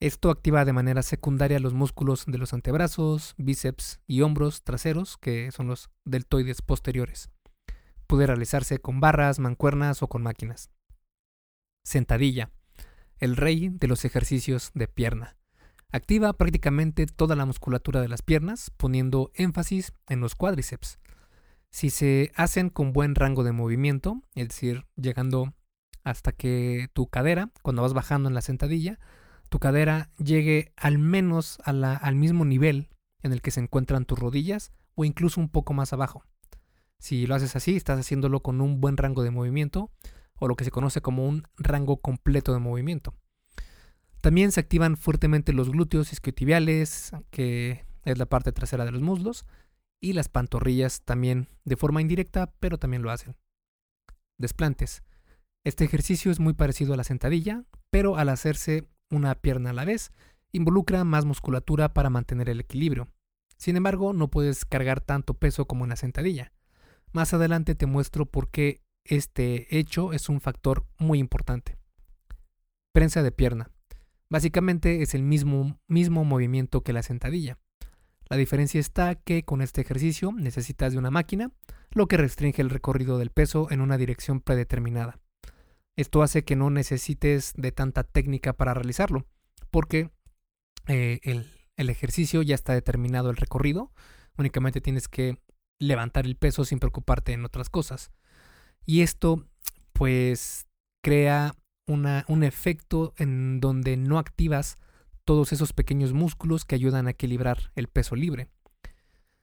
Esto 0.00 0.30
activa 0.30 0.64
de 0.64 0.72
manera 0.72 1.02
secundaria 1.02 1.60
los 1.60 1.74
músculos 1.74 2.24
de 2.26 2.38
los 2.38 2.54
antebrazos, 2.54 3.34
bíceps 3.36 4.00
y 4.06 4.22
hombros 4.22 4.62
traseros, 4.62 5.18
que 5.18 5.52
son 5.52 5.66
los 5.66 5.90
deltoides 6.06 6.62
posteriores. 6.62 7.28
Puede 8.06 8.26
realizarse 8.26 8.78
con 8.78 9.00
barras, 9.00 9.38
mancuernas 9.38 10.02
o 10.02 10.08
con 10.08 10.22
máquinas. 10.22 10.70
Sentadilla. 11.84 12.50
El 13.18 13.36
rey 13.36 13.68
de 13.68 13.88
los 13.88 14.06
ejercicios 14.06 14.70
de 14.72 14.88
pierna. 14.88 15.36
Activa 15.92 16.32
prácticamente 16.32 17.04
toda 17.04 17.36
la 17.36 17.44
musculatura 17.44 18.00
de 18.00 18.08
las 18.08 18.22
piernas, 18.22 18.70
poniendo 18.78 19.30
énfasis 19.34 19.92
en 20.08 20.20
los 20.20 20.34
cuádriceps. 20.34 20.98
Si 21.68 21.90
se 21.90 22.32
hacen 22.36 22.70
con 22.70 22.94
buen 22.94 23.14
rango 23.14 23.44
de 23.44 23.52
movimiento, 23.52 24.22
es 24.34 24.48
decir, 24.48 24.86
llegando 24.96 25.52
hasta 26.04 26.32
que 26.32 26.88
tu 26.94 27.08
cadera, 27.08 27.50
cuando 27.60 27.82
vas 27.82 27.92
bajando 27.92 28.30
en 28.30 28.34
la 28.34 28.40
sentadilla, 28.40 28.98
tu 29.50 29.58
cadera 29.58 30.10
llegue 30.16 30.72
al 30.76 30.98
menos 30.98 31.58
al 31.64 32.14
mismo 32.14 32.44
nivel 32.44 32.88
en 33.22 33.32
el 33.32 33.42
que 33.42 33.50
se 33.50 33.60
encuentran 33.60 34.06
tus 34.06 34.18
rodillas 34.18 34.72
o 34.94 35.04
incluso 35.04 35.40
un 35.40 35.50
poco 35.50 35.74
más 35.74 35.92
abajo. 35.92 36.24
Si 36.98 37.26
lo 37.26 37.34
haces 37.34 37.56
así, 37.56 37.76
estás 37.76 37.98
haciéndolo 37.98 38.40
con 38.40 38.60
un 38.60 38.80
buen 38.80 38.96
rango 38.96 39.22
de 39.22 39.30
movimiento 39.30 39.90
o 40.36 40.48
lo 40.48 40.54
que 40.54 40.64
se 40.64 40.70
conoce 40.70 41.02
como 41.02 41.26
un 41.26 41.42
rango 41.56 42.00
completo 42.00 42.52
de 42.52 42.60
movimiento. 42.60 43.14
También 44.20 44.52
se 44.52 44.60
activan 44.60 44.96
fuertemente 44.96 45.52
los 45.52 45.70
glúteos 45.70 46.12
isquiotibiales, 46.12 47.12
que 47.30 47.84
es 48.04 48.18
la 48.18 48.26
parte 48.26 48.52
trasera 48.52 48.84
de 48.84 48.92
los 48.92 49.02
muslos, 49.02 49.46
y 50.00 50.12
las 50.12 50.28
pantorrillas 50.28 51.02
también 51.02 51.48
de 51.64 51.76
forma 51.76 52.00
indirecta, 52.00 52.52
pero 52.60 52.78
también 52.78 53.02
lo 53.02 53.10
hacen. 53.10 53.36
Desplantes. 54.38 55.02
Este 55.64 55.84
ejercicio 55.84 56.30
es 56.30 56.38
muy 56.38 56.54
parecido 56.54 56.94
a 56.94 56.96
la 56.96 57.04
sentadilla, 57.04 57.64
pero 57.90 58.16
al 58.16 58.28
hacerse 58.28 58.88
una 59.10 59.34
pierna 59.34 59.70
a 59.70 59.72
la 59.72 59.84
vez, 59.84 60.12
involucra 60.52 61.04
más 61.04 61.24
musculatura 61.24 61.92
para 61.92 62.10
mantener 62.10 62.48
el 62.48 62.60
equilibrio. 62.60 63.08
Sin 63.56 63.76
embargo, 63.76 64.12
no 64.12 64.28
puedes 64.28 64.64
cargar 64.64 65.00
tanto 65.00 65.34
peso 65.34 65.66
como 65.66 65.84
en 65.84 65.90
la 65.90 65.96
sentadilla. 65.96 66.52
Más 67.12 67.34
adelante 67.34 67.74
te 67.74 67.86
muestro 67.86 68.26
por 68.26 68.50
qué 68.50 68.82
este 69.04 69.78
hecho 69.78 70.12
es 70.12 70.28
un 70.28 70.40
factor 70.40 70.86
muy 70.98 71.18
importante. 71.18 71.76
Prensa 72.92 73.22
de 73.22 73.32
pierna. 73.32 73.70
Básicamente 74.28 75.02
es 75.02 75.14
el 75.14 75.22
mismo, 75.22 75.78
mismo 75.88 76.24
movimiento 76.24 76.82
que 76.82 76.92
la 76.92 77.02
sentadilla. 77.02 77.58
La 78.28 78.36
diferencia 78.36 78.78
está 78.78 79.16
que 79.16 79.42
con 79.42 79.60
este 79.60 79.80
ejercicio 79.80 80.32
necesitas 80.32 80.92
de 80.92 80.98
una 80.98 81.10
máquina, 81.10 81.50
lo 81.90 82.06
que 82.06 82.16
restringe 82.16 82.62
el 82.62 82.70
recorrido 82.70 83.18
del 83.18 83.30
peso 83.30 83.66
en 83.70 83.80
una 83.80 83.98
dirección 83.98 84.40
predeterminada. 84.40 85.18
Esto 86.00 86.22
hace 86.22 86.44
que 86.44 86.56
no 86.56 86.70
necesites 86.70 87.52
de 87.58 87.72
tanta 87.72 88.04
técnica 88.04 88.54
para 88.54 88.72
realizarlo, 88.72 89.26
porque 89.70 90.10
eh, 90.86 91.20
el, 91.24 91.46
el 91.76 91.90
ejercicio 91.90 92.40
ya 92.40 92.54
está 92.54 92.72
determinado 92.72 93.28
el 93.28 93.36
recorrido, 93.36 93.92
únicamente 94.38 94.80
tienes 94.80 95.08
que 95.08 95.36
levantar 95.78 96.24
el 96.24 96.36
peso 96.36 96.64
sin 96.64 96.78
preocuparte 96.78 97.34
en 97.34 97.44
otras 97.44 97.68
cosas. 97.68 98.12
Y 98.86 99.02
esto 99.02 99.46
pues 99.92 100.66
crea 101.02 101.54
una, 101.86 102.24
un 102.28 102.44
efecto 102.44 103.12
en 103.18 103.60
donde 103.60 103.98
no 103.98 104.18
activas 104.18 104.78
todos 105.26 105.52
esos 105.52 105.74
pequeños 105.74 106.14
músculos 106.14 106.64
que 106.64 106.76
ayudan 106.76 107.08
a 107.08 107.10
equilibrar 107.10 107.72
el 107.74 107.88
peso 107.88 108.16
libre. 108.16 108.48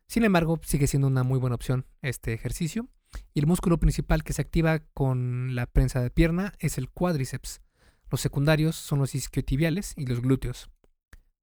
Sin 0.08 0.24
embargo, 0.24 0.60
sigue 0.64 0.88
siendo 0.88 1.08
una 1.08 1.22
muy 1.22 1.38
buena 1.38 1.56
opción 1.56 1.86
este 2.02 2.34
ejercicio 2.34 2.90
y 3.34 3.40
el 3.40 3.48
músculo 3.48 3.80
principal 3.80 4.24
que 4.24 4.34
se 4.34 4.42
activa 4.42 4.80
con 4.94 5.56
la 5.56 5.66
prensa 5.66 6.02
de 6.02 6.10
pierna 6.10 6.54
es 6.60 6.78
el 6.78 6.90
cuádriceps. 6.90 7.62
Los 8.10 8.22
secundarios 8.22 8.76
son 8.76 9.00
los 9.00 9.16
isquiotibiales 9.16 9.94
y 9.98 10.06
los 10.06 10.22
glúteos. 10.22 10.70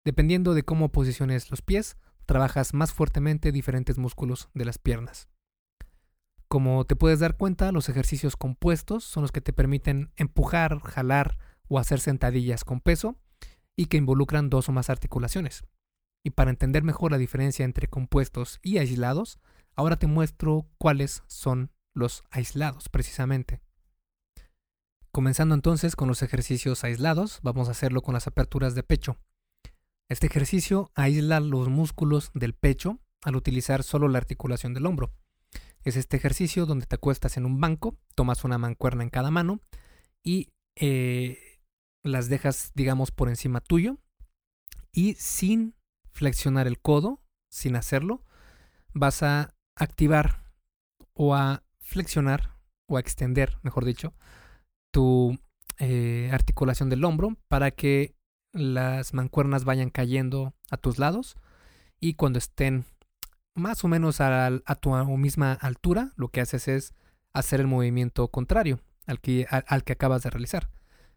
Dependiendo 0.04 0.54
de 0.54 0.64
cómo 0.64 0.92
posiciones 0.92 1.50
los 1.50 1.62
pies, 1.62 1.96
trabajas 2.26 2.74
más 2.74 2.92
fuertemente 2.92 3.52
diferentes 3.52 3.98
músculos 3.98 4.48
de 4.54 4.64
las 4.64 4.78
piernas. 4.78 5.28
Como 6.48 6.84
te 6.84 6.96
puedes 6.96 7.20
dar 7.20 7.36
cuenta, 7.36 7.72
los 7.72 7.88
ejercicios 7.88 8.36
compuestos 8.36 9.04
son 9.04 9.22
los 9.22 9.32
que 9.32 9.40
te 9.40 9.52
permiten 9.52 10.12
empujar, 10.16 10.78
jalar 10.80 11.38
o 11.68 11.78
hacer 11.78 12.00
sentadillas 12.00 12.64
con 12.64 12.80
peso 12.80 13.16
y 13.76 13.86
que 13.86 13.96
involucran 13.96 14.50
dos 14.50 14.68
o 14.68 14.72
más 14.72 14.90
articulaciones. 14.90 15.64
Y 16.22 16.30
para 16.30 16.50
entender 16.50 16.82
mejor 16.82 17.10
la 17.10 17.18
diferencia 17.18 17.64
entre 17.64 17.88
compuestos 17.88 18.60
y 18.62 18.78
aislados, 18.78 19.38
Ahora 19.76 19.96
te 19.96 20.06
muestro 20.06 20.66
cuáles 20.78 21.22
son 21.26 21.70
los 21.94 22.24
aislados 22.30 22.88
precisamente. 22.88 23.60
Comenzando 25.12 25.54
entonces 25.54 25.94
con 25.94 26.08
los 26.08 26.22
ejercicios 26.22 26.82
aislados, 26.84 27.38
vamos 27.42 27.68
a 27.68 27.70
hacerlo 27.70 28.02
con 28.02 28.14
las 28.14 28.26
aperturas 28.26 28.74
de 28.74 28.82
pecho. 28.82 29.16
Este 30.08 30.26
ejercicio 30.26 30.90
aísla 30.94 31.40
los 31.40 31.68
músculos 31.68 32.30
del 32.34 32.54
pecho 32.54 32.98
al 33.22 33.36
utilizar 33.36 33.82
solo 33.82 34.08
la 34.08 34.18
articulación 34.18 34.74
del 34.74 34.86
hombro. 34.86 35.14
Es 35.82 35.96
este 35.96 36.16
ejercicio 36.16 36.66
donde 36.66 36.86
te 36.86 36.96
acuestas 36.96 37.36
en 37.36 37.46
un 37.46 37.60
banco, 37.60 37.96
tomas 38.14 38.44
una 38.44 38.58
mancuerna 38.58 39.02
en 39.02 39.10
cada 39.10 39.30
mano 39.30 39.60
y 40.22 40.52
eh, 40.76 41.38
las 42.02 42.28
dejas, 42.28 42.72
digamos, 42.74 43.10
por 43.10 43.28
encima 43.28 43.60
tuyo 43.60 43.98
y 44.92 45.14
sin 45.14 45.74
flexionar 46.12 46.66
el 46.66 46.80
codo, 46.80 47.22
sin 47.50 47.76
hacerlo, 47.76 48.24
vas 48.92 49.22
a 49.22 49.53
activar 49.76 50.44
o 51.12 51.34
a 51.34 51.62
flexionar 51.80 52.56
o 52.86 52.96
a 52.96 53.00
extender, 53.00 53.58
mejor 53.62 53.84
dicho, 53.84 54.14
tu 54.90 55.38
eh, 55.78 56.30
articulación 56.32 56.88
del 56.88 57.04
hombro 57.04 57.36
para 57.48 57.70
que 57.70 58.14
las 58.52 59.14
mancuernas 59.14 59.64
vayan 59.64 59.90
cayendo 59.90 60.54
a 60.70 60.76
tus 60.76 60.98
lados 60.98 61.36
y 61.98 62.14
cuando 62.14 62.38
estén 62.38 62.84
más 63.54 63.84
o 63.84 63.88
menos 63.88 64.20
a, 64.20 64.60
tu 64.80 64.90
misma 65.16 65.52
altura, 65.52 66.12
lo 66.16 66.28
que 66.28 66.40
haces 66.40 66.68
es 66.68 66.94
hacer 67.32 67.60
el 67.60 67.66
movimiento 67.66 68.28
contrario 68.28 68.80
al 69.06 69.20
que, 69.20 69.46
al 69.48 69.84
que 69.84 69.92
acabas 69.92 70.22
de 70.22 70.30
realizar. 70.30 70.70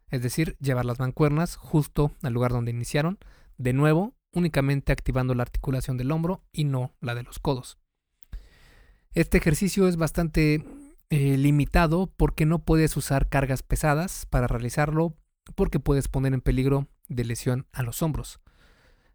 Es 0.09 0.21
decir, 0.21 0.55
llevar 0.59 0.85
las 0.85 0.99
mancuernas 0.99 1.55
justo 1.55 2.11
al 2.21 2.33
lugar 2.33 2.51
donde 2.51 2.71
iniciaron, 2.71 3.19
de 3.57 3.73
nuevo, 3.73 4.15
únicamente 4.31 4.91
activando 4.91 5.33
la 5.33 5.43
articulación 5.43 5.97
del 5.97 6.11
hombro 6.11 6.43
y 6.51 6.63
no 6.63 6.93
la 7.01 7.15
de 7.15 7.23
los 7.23 7.39
codos. 7.39 7.77
Este 9.17 9.39
ejercicio 9.39 9.87
es 9.87 9.97
bastante 9.97 10.63
eh, 11.09 11.37
limitado 11.37 12.13
porque 12.17 12.45
no 12.45 12.59
puedes 12.59 12.95
usar 12.97 13.29
cargas 13.29 13.63
pesadas 13.63 14.27
para 14.27 14.45
realizarlo 14.45 15.15
porque 15.55 15.79
puedes 15.79 16.07
poner 16.07 16.35
en 16.35 16.41
peligro 16.41 16.87
de 17.07 17.25
lesión 17.25 17.65
a 17.71 17.81
los 17.81 18.03
hombros. 18.03 18.39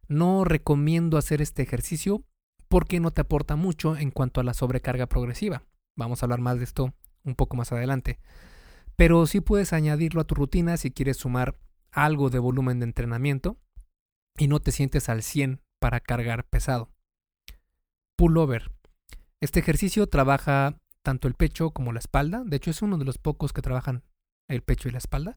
No 0.09 0.43
recomiendo 0.43 1.19
hacer 1.19 1.41
este 1.41 1.63
ejercicio 1.63 2.25
porque 2.67 2.99
no 2.99 3.13
te 3.13 3.21
aporta 3.21 3.55
mucho 3.55 3.97
en 3.97 4.11
cuanto 4.11 4.41
a 4.41 4.43
la 4.43 4.55
sobrecarga 4.55 5.07
progresiva. 5.07 5.63
Vamos 5.95 6.21
a 6.21 6.27
hablar 6.27 6.41
más 6.41 6.59
de 6.59 6.65
esto 6.65 6.93
un 7.23 7.37
poco 7.37 7.57
más 7.57 7.71
adelante. 7.71 8.19
Pero 8.97 9.25
sí 9.29 9.41
puedes 9.41 9.73
añadirlo 9.73 10.21
a 10.21 10.27
tu 10.27 10.35
rutina 10.35 10.79
si 10.79 10.91
quieres 10.91 11.19
sumar 11.19 11.57
algo 11.93 12.29
de 12.29 12.41
volumen 12.41 12.81
de 12.81 12.87
entrenamiento 12.87 13.57
y 14.37 14.49
no 14.49 14.59
te 14.59 14.73
sientes 14.73 15.09
al 15.09 15.23
100 15.23 15.61
para 15.79 16.01
cargar 16.01 16.43
pesado. 16.43 16.91
Pullover. 18.17 18.73
Este 19.43 19.59
ejercicio 19.59 20.07
trabaja 20.07 20.79
tanto 21.03 21.27
el 21.27 21.35
pecho 21.35 21.73
como 21.73 21.93
la 21.93 21.99
espalda. 21.99 22.45
De 22.47 22.59
hecho, 22.59 22.71
es 22.71 22.81
uno 22.81 22.97
de 22.97 23.05
los 23.05 23.19
pocos 23.19 23.53
que 23.53 23.61
trabajan 23.61 24.05
el 24.47 24.63
pecho 24.63 24.89
y 24.89 24.93
la 24.93 24.99
espalda. 24.99 25.37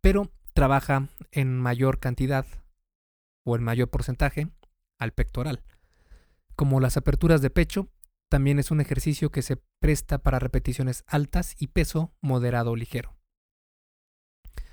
Pero 0.00 0.32
trabaja 0.52 1.06
en 1.30 1.56
mayor 1.56 2.00
cantidad 2.00 2.44
o 3.44 3.54
en 3.54 3.62
mayor 3.62 3.88
porcentaje 3.88 4.48
al 4.98 5.12
pectoral. 5.12 5.62
Como 6.56 6.80
las 6.80 6.96
aperturas 6.96 7.40
de 7.40 7.50
pecho, 7.50 7.88
también 8.28 8.58
es 8.58 8.72
un 8.72 8.80
ejercicio 8.80 9.30
que 9.30 9.42
se 9.42 9.62
presta 9.78 10.18
para 10.18 10.40
repeticiones 10.40 11.04
altas 11.06 11.54
y 11.56 11.68
peso 11.68 12.12
moderado 12.20 12.72
o 12.72 12.76
ligero. 12.76 13.14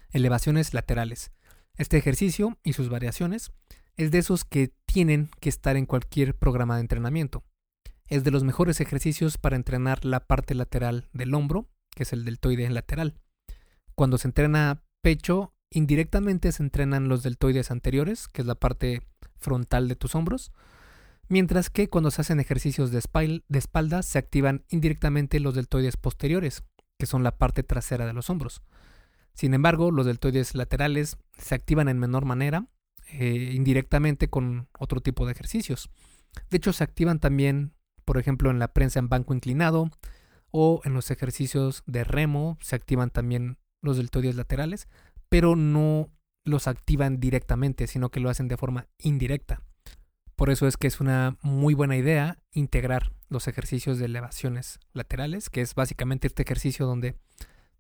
Elevaciones 0.10 0.74
laterales. 0.74 1.32
Este 1.78 1.98
ejercicio 1.98 2.58
y 2.64 2.74
sus 2.74 2.90
variaciones 2.90 3.52
es 3.98 4.10
de 4.10 4.18
esos 4.18 4.46
que 4.46 4.74
tienen 4.88 5.30
que 5.40 5.50
estar 5.50 5.78
en 5.78 5.86
cualquier 5.86 6.36
programa 6.36 6.78
de 6.78 6.82
entrenamiento 6.82 7.44
es 8.14 8.24
de 8.24 8.30
los 8.30 8.44
mejores 8.44 8.80
ejercicios 8.80 9.40
para 9.40 9.56
entrenar 9.56 10.06
la 10.06 10.28
parte 10.28 10.54
lateral 10.54 11.10
del 11.14 11.34
hombro, 11.34 11.68
que 11.96 12.04
es 12.04 12.14
el 12.14 12.26
deltoide 12.26 12.70
lateral. 12.70 13.16
Cuando 13.96 14.20
se 14.20 14.28
entrena 14.28 14.84
pecho, 15.02 15.56
indirectamente 15.72 16.52
se 16.52 16.62
entrenan 16.62 17.10
los 17.10 17.24
deltoides 17.24 17.72
anteriores, 17.72 18.28
que 18.28 18.42
es 18.42 18.48
la 18.48 18.54
parte 18.54 19.02
frontal 19.40 19.88
de 19.88 19.96
tus 19.96 20.14
hombros, 20.14 20.52
mientras 21.28 21.72
que 21.72 21.90
cuando 21.90 22.12
se 22.12 22.22
hacen 22.22 22.40
ejercicios 22.40 22.92
de, 22.92 23.00
espalda 23.58 24.04
se 24.04 24.20
activan 24.20 24.64
indirectamente 24.70 25.40
los 25.40 25.56
deltoides 25.56 25.98
posteriores, 25.98 26.64
que 27.00 27.08
son 27.08 27.24
la 27.24 27.38
parte 27.40 27.64
trasera 27.64 28.06
de 28.06 28.14
los 28.14 28.30
hombros. 28.30 28.62
Sin 29.34 29.56
embargo, 29.56 29.90
los 29.90 30.06
deltoides 30.06 30.54
laterales 30.54 31.18
se 31.40 31.56
activan 31.56 31.90
en 31.90 31.98
menor 31.98 32.26
manera, 32.26 32.68
eh, 33.12 33.54
indirectamente 33.56 34.30
con 34.30 34.68
otro 34.78 35.02
tipo 35.02 35.26
de 35.26 35.32
ejercicios. 35.32 35.90
De 36.52 36.58
hecho, 36.58 36.74
se 36.74 36.84
activan 36.84 37.20
también, 37.20 37.74
por 38.06 38.18
ejemplo, 38.18 38.52
en 38.52 38.60
la 38.60 38.74
prensa 38.74 39.00
en 39.00 39.10
banco 39.10 39.34
inclinado 39.34 39.90
o 40.52 40.82
en 40.86 40.94
los 40.94 41.12
ejercicios 41.12 41.84
de 41.86 42.04
remo, 42.04 42.58
se 42.62 42.76
activan 42.76 43.10
también 43.10 43.58
los 43.82 43.98
deltoides 43.98 44.36
laterales, 44.36 44.88
pero 45.30 45.56
no 45.56 46.10
los 46.46 46.68
activan 46.68 47.20
directamente, 47.20 47.88
sino 47.88 48.10
que 48.10 48.20
lo 48.20 48.30
hacen 48.30 48.48
de 48.48 48.58
forma 48.58 48.88
indirecta. 48.98 49.62
Por 50.36 50.50
eso 50.50 50.68
es 50.68 50.78
que 50.78 50.88
es 50.88 51.00
una 51.00 51.38
muy 51.42 51.74
buena 51.74 51.96
idea 51.96 52.40
integrar 52.52 53.14
los 53.30 53.48
ejercicios 53.48 53.98
de 53.98 54.06
elevaciones 54.06 54.80
laterales, 54.92 55.50
que 55.50 55.62
es 55.62 55.76
básicamente 55.76 56.28
este 56.28 56.44
ejercicio 56.44 56.86
donde 56.86 57.16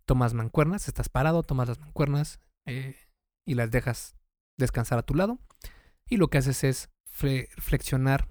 tomas 0.05 0.33
mancuernas, 0.33 0.87
estás 0.87 1.09
parado, 1.09 1.43
tomas 1.43 1.67
las 1.67 1.79
mancuernas 1.79 2.39
eh, 2.65 2.95
y 3.45 3.55
las 3.55 3.71
dejas 3.71 4.15
descansar 4.57 4.99
a 4.99 5.03
tu 5.03 5.15
lado. 5.15 5.39
Y 6.07 6.17
lo 6.17 6.29
que 6.29 6.37
haces 6.37 6.63
es 6.63 6.89
flexionar 7.05 8.27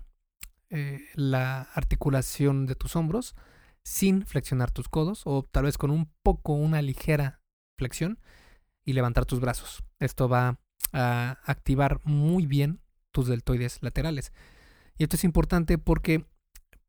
eh, 0.74 1.06
la 1.14 1.68
articulación 1.74 2.64
de 2.64 2.74
tus 2.74 2.96
hombros 2.96 3.36
sin 3.84 4.24
flexionar 4.24 4.70
tus 4.70 4.88
codos 4.88 5.20
o 5.26 5.42
tal 5.42 5.64
vez 5.64 5.76
con 5.76 5.90
un 5.90 6.10
poco, 6.22 6.54
una 6.54 6.80
ligera 6.80 7.42
flexión 7.78 8.18
y 8.82 8.94
levantar 8.94 9.26
tus 9.26 9.38
brazos. 9.38 9.84
Esto 9.98 10.30
va 10.30 10.58
a 10.94 11.38
activar 11.44 12.00
muy 12.04 12.46
bien 12.46 12.80
tus 13.10 13.28
deltoides 13.28 13.82
laterales. 13.82 14.32
Y 14.96 15.02
esto 15.02 15.16
es 15.16 15.24
importante 15.24 15.76
porque 15.76 16.24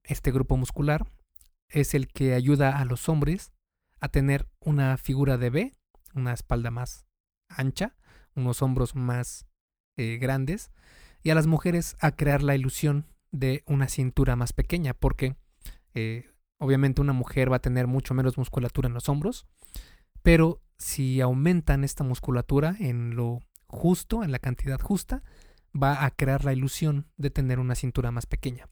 este 0.04 0.32
grupo 0.32 0.56
muscular 0.56 1.06
es 1.68 1.94
el 1.94 2.08
que 2.08 2.36
ayuda 2.36 2.80
a 2.80 2.86
los 2.86 3.10
hombres 3.10 3.52
a 4.00 4.08
tener 4.08 4.48
una 4.62 4.96
figura 4.96 5.38
de 5.38 5.50
B, 5.50 5.74
una 6.14 6.32
espalda 6.32 6.72
más 6.72 7.06
ancha, 7.50 7.98
unos 8.34 8.62
hombros 8.62 8.96
más 8.96 9.46
eh, 9.98 10.20
grandes, 10.22 10.72
y 11.22 11.32
a 11.32 11.36
las 11.36 11.48
mujeres 11.48 11.98
a 12.00 12.16
crear 12.16 12.44
la 12.44 12.56
ilusión 12.56 13.13
de 13.34 13.64
una 13.66 13.90
cintura 13.90 14.38
más 14.38 14.54
pequeña, 14.54 14.94
porque 14.94 15.36
eh, 15.94 16.30
obviamente 16.60 17.02
una 17.02 17.12
mujer 17.12 17.52
va 17.52 17.58
a 17.58 17.62
tener 17.62 17.88
mucho 17.88 18.14
menos 18.14 18.38
musculatura 18.38 18.88
en 18.88 18.94
los 18.94 19.10
hombros, 19.10 19.46
pero 20.22 20.62
si 20.78 21.20
aumentan 21.20 21.84
esta 21.84 22.06
musculatura 22.06 22.78
en 22.80 23.16
lo 23.16 23.42
justo, 23.68 24.24
en 24.24 24.32
la 24.32 24.40
cantidad 24.40 24.80
justa, 24.80 25.24
va 25.76 26.06
a 26.06 26.12
crear 26.12 26.46
la 26.46 26.54
ilusión 26.54 27.08
de 27.18 27.32
tener 27.32 27.60
una 27.60 27.76
cintura 27.76 28.12
más 28.12 28.28
pequeña. 28.28 28.70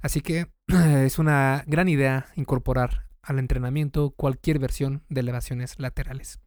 Así 0.00 0.20
que 0.20 0.52
es 0.68 1.18
una 1.18 1.64
gran 1.66 1.88
idea 1.88 2.26
incorporar 2.36 3.08
al 3.22 3.38
entrenamiento 3.38 4.10
cualquier 4.10 4.58
versión 4.58 5.04
de 5.08 5.20
elevaciones 5.20 5.78
laterales. 5.78 6.40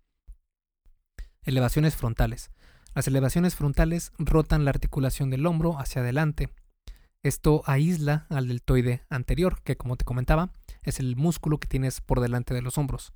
Elevaciones 1.44 1.96
frontales. 1.96 2.52
Las 2.94 3.08
elevaciones 3.08 3.56
frontales 3.56 4.12
rotan 4.20 4.66
la 4.66 4.70
articulación 4.70 5.30
del 5.30 5.46
hombro 5.46 5.80
hacia 5.80 6.02
adelante. 6.02 6.50
Esto 7.24 7.62
aísla 7.66 8.26
al 8.30 8.48
deltoide 8.48 9.04
anterior, 9.10 9.62
que 9.64 9.78
como 9.78 9.96
te 9.96 10.06
comentaba, 10.06 10.52
es 10.82 11.00
el 11.00 11.16
músculo 11.16 11.60
que 11.60 11.68
tienes 11.68 12.02
por 12.02 12.20
delante 12.20 12.56
de 12.56 12.64
los 12.64 12.80
hombros. 12.80 13.14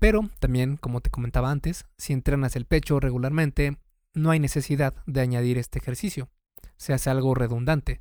Pero 0.00 0.28
también, 0.40 0.76
como 0.76 1.00
te 1.00 1.10
comentaba 1.10 1.52
antes, 1.52 1.86
si 1.96 2.12
entrenas 2.12 2.56
el 2.56 2.64
pecho 2.64 2.98
regularmente, 2.98 3.78
no 4.14 4.32
hay 4.32 4.40
necesidad 4.40 4.94
de 5.06 5.20
añadir 5.20 5.56
este 5.56 5.78
ejercicio. 5.78 6.28
Se 6.76 6.92
hace 6.92 7.10
algo 7.10 7.36
redundante. 7.36 8.00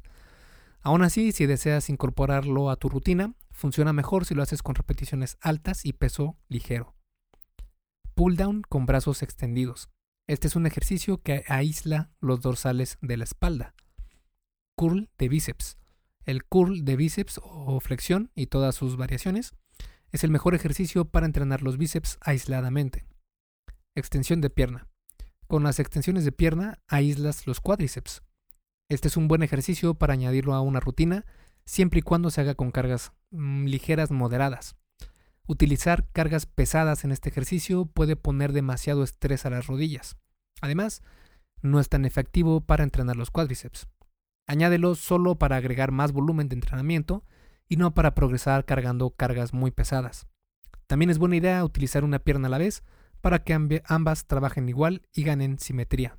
Aún 0.81 1.03
así, 1.03 1.31
si 1.31 1.45
deseas 1.45 1.89
incorporarlo 1.89 2.71
a 2.71 2.75
tu 2.75 2.89
rutina, 2.89 3.35
funciona 3.51 3.93
mejor 3.93 4.25
si 4.25 4.33
lo 4.33 4.41
haces 4.41 4.63
con 4.63 4.73
repeticiones 4.73 5.37
altas 5.39 5.85
y 5.85 5.93
peso 5.93 6.35
ligero. 6.47 6.95
Pull 8.15 8.37
down 8.37 8.63
con 8.63 8.87
brazos 8.87 9.21
extendidos. 9.21 9.89
Este 10.27 10.47
es 10.47 10.55
un 10.55 10.65
ejercicio 10.65 11.21
que 11.21 11.43
aísla 11.47 12.09
los 12.19 12.41
dorsales 12.41 12.97
de 13.01 13.17
la 13.17 13.25
espalda. 13.25 13.75
Curl 14.75 15.09
de 15.17 15.29
bíceps. 15.29 15.77
El 16.25 16.43
curl 16.43 16.85
de 16.85 16.95
bíceps 16.95 17.39
o 17.43 17.79
flexión 17.79 18.31
y 18.35 18.47
todas 18.47 18.75
sus 18.75 18.97
variaciones 18.97 19.53
es 20.11 20.23
el 20.23 20.31
mejor 20.31 20.55
ejercicio 20.55 21.05
para 21.05 21.25
entrenar 21.25 21.61
los 21.61 21.77
bíceps 21.77 22.17
aisladamente. 22.21 23.05
Extensión 23.95 24.41
de 24.41 24.49
pierna. 24.49 24.87
Con 25.47 25.63
las 25.63 25.79
extensiones 25.79 26.25
de 26.25 26.31
pierna 26.31 26.79
aíslas 26.87 27.47
los 27.47 27.59
cuádriceps. 27.59 28.21
Este 28.89 29.07
es 29.07 29.17
un 29.17 29.27
buen 29.27 29.43
ejercicio 29.43 29.95
para 29.95 30.13
añadirlo 30.13 30.53
a 30.53 30.61
una 30.61 30.79
rutina 30.79 31.25
siempre 31.65 31.99
y 31.99 32.01
cuando 32.01 32.29
se 32.29 32.41
haga 32.41 32.55
con 32.55 32.71
cargas 32.71 33.13
mm, 33.31 33.65
ligeras 33.65 34.11
moderadas. 34.11 34.75
Utilizar 35.47 36.07
cargas 36.11 36.45
pesadas 36.45 37.03
en 37.03 37.11
este 37.11 37.29
ejercicio 37.29 37.85
puede 37.85 38.15
poner 38.15 38.53
demasiado 38.53 39.03
estrés 39.03 39.45
a 39.45 39.49
las 39.49 39.67
rodillas. 39.67 40.17
Además, 40.61 41.01
no 41.61 41.79
es 41.79 41.89
tan 41.89 42.05
efectivo 42.05 42.61
para 42.61 42.83
entrenar 42.83 43.15
los 43.15 43.31
cuádriceps. 43.31 43.87
Añádelo 44.47 44.95
solo 44.95 45.35
para 45.35 45.55
agregar 45.57 45.91
más 45.91 46.11
volumen 46.11 46.49
de 46.49 46.55
entrenamiento 46.55 47.23
y 47.67 47.77
no 47.77 47.93
para 47.93 48.15
progresar 48.15 48.65
cargando 48.65 49.11
cargas 49.11 49.53
muy 49.53 49.71
pesadas. 49.71 50.27
También 50.87 51.09
es 51.09 51.19
buena 51.19 51.37
idea 51.37 51.63
utilizar 51.63 52.03
una 52.03 52.19
pierna 52.19 52.47
a 52.47 52.51
la 52.51 52.57
vez 52.57 52.83
para 53.21 53.43
que 53.43 53.53
ambas 53.85 54.27
trabajen 54.27 54.67
igual 54.67 55.03
y 55.13 55.23
ganen 55.23 55.57
simetría. 55.57 56.17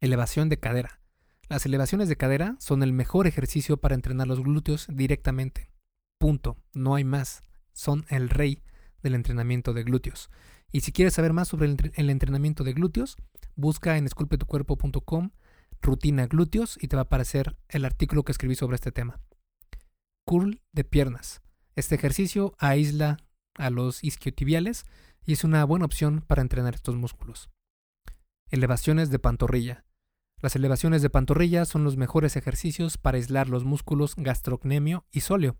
Elevación 0.00 0.48
de 0.48 0.58
cadera. 0.58 1.00
Las 1.48 1.64
elevaciones 1.64 2.08
de 2.08 2.16
cadera 2.16 2.56
son 2.58 2.82
el 2.82 2.92
mejor 2.92 3.26
ejercicio 3.26 3.76
para 3.76 3.94
entrenar 3.94 4.26
los 4.26 4.42
glúteos 4.42 4.86
directamente. 4.90 5.70
Punto. 6.18 6.56
No 6.74 6.94
hay 6.94 7.04
más. 7.04 7.42
Son 7.72 8.04
el 8.08 8.28
rey 8.28 8.62
del 9.02 9.14
entrenamiento 9.14 9.72
de 9.72 9.84
glúteos. 9.84 10.30
Y 10.70 10.80
si 10.80 10.92
quieres 10.92 11.14
saber 11.14 11.32
más 11.32 11.48
sobre 11.48 11.66
el, 11.66 12.10
entrenamiento 12.10 12.64
de 12.64 12.72
glúteos, 12.72 13.16
busca 13.54 13.98
en 13.98 14.06
esculpetucuerpo.com 14.06 15.30
rutina 15.82 16.26
glúteos 16.26 16.78
y 16.80 16.88
te 16.88 16.96
va 16.96 17.02
a 17.02 17.04
aparecer 17.04 17.56
el 17.68 17.84
artículo 17.84 18.22
que 18.22 18.32
escribí 18.32 18.54
sobre 18.54 18.76
este 18.76 18.92
tema. 18.92 19.20
Curl 20.24 20.62
de 20.72 20.84
piernas. 20.84 21.42
Este 21.74 21.94
ejercicio 21.96 22.54
aísla 22.58 23.18
a 23.54 23.70
los 23.70 24.02
isquiotibiales 24.04 24.86
y 25.24 25.34
es 25.34 25.44
una 25.44 25.64
buena 25.64 25.84
opción 25.84 26.22
para 26.26 26.42
entrenar 26.42 26.74
estos 26.74 26.96
músculos. 26.96 27.50
Elevaciones 28.50 29.10
de 29.10 29.18
pantorrilla. 29.18 29.84
Las 30.40 30.56
elevaciones 30.56 31.02
de 31.02 31.10
pantorrilla 31.10 31.64
son 31.64 31.84
los 31.84 31.96
mejores 31.96 32.36
ejercicios 32.36 32.98
para 32.98 33.16
aislar 33.16 33.48
los 33.48 33.64
músculos 33.64 34.14
gastrocnemio 34.16 35.06
y 35.10 35.20
sóleo. 35.20 35.56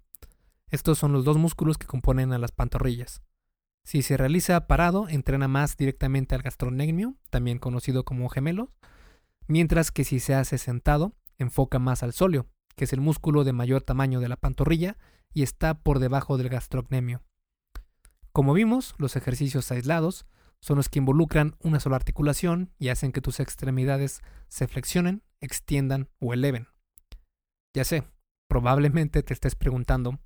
Estos 0.69 0.99
son 0.99 1.13
los 1.13 1.25
dos 1.25 1.39
músculos 1.39 1.79
que 1.79 1.87
componen 1.87 2.33
a 2.33 2.39
las 2.39 2.53
pantorrillas. 2.53 3.23
Si 3.85 4.03
se 4.03 4.17
realiza 4.17 4.67
parado, 4.67 5.09
entrena 5.09 5.49
más 5.49 5.77
directamente 5.77 6.35
al 6.35 6.43
gastrocnemio, 6.43 7.17
también 7.31 7.59
conocido 7.59 8.05
como 8.05 8.29
gemelo, 8.29 8.73
mientras 9.53 9.93
que 9.93 10.05
si 10.05 10.19
se 10.19 10.35
hace 10.35 10.57
sentado, 10.57 11.13
enfoca 11.37 11.79
más 11.79 12.03
al 12.03 12.15
sóleo, 12.15 12.47
que 12.75 12.85
es 12.85 12.93
el 12.95 13.03
músculo 13.03 13.45
de 13.45 13.53
mayor 13.53 13.83
tamaño 13.83 14.19
de 14.19 14.29
la 14.29 14.37
pantorrilla 14.37 14.97
y 15.35 15.43
está 15.43 15.75
por 15.75 15.99
debajo 15.99 16.39
del 16.39 16.49
gastrocnemio. 16.49 17.23
Como 18.33 18.55
vimos, 18.55 18.95
los 18.97 19.15
ejercicios 19.15 19.71
aislados 19.71 20.27
son 20.63 20.79
los 20.79 20.89
que 20.89 21.01
involucran 21.01 21.55
una 21.61 21.81
sola 21.81 21.97
articulación 21.97 22.73
y 22.79 22.89
hacen 22.89 23.13
que 23.13 23.21
tus 23.21 23.41
extremidades 23.41 24.23
se 24.49 24.67
flexionen, 24.67 25.23
extiendan 25.41 26.09
o 26.19 26.33
eleven. 26.33 26.69
Ya 27.75 27.85
sé, 27.85 28.05
probablemente 28.49 29.23
te 29.23 29.35
estés 29.35 29.55
preguntando 29.55 30.19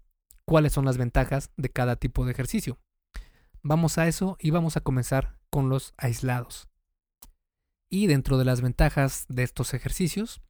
cuáles 0.44 0.72
son 0.72 0.84
las 0.84 0.98
ventajas 0.98 1.50
de 1.56 1.70
cada 1.70 1.96
tipo 1.96 2.24
de 2.24 2.30
ejercicio. 2.30 2.78
Vamos 3.62 3.98
a 3.98 4.06
eso 4.06 4.36
y 4.38 4.50
vamos 4.50 4.76
a 4.76 4.82
comenzar 4.82 5.36
con 5.50 5.68
los 5.68 5.94
aislados. 5.96 6.68
Y 7.88 8.06
dentro 8.06 8.38
de 8.38 8.44
las 8.44 8.60
ventajas 8.60 9.26
de 9.28 9.42
estos 9.42 9.74
ejercicios, 9.74 10.40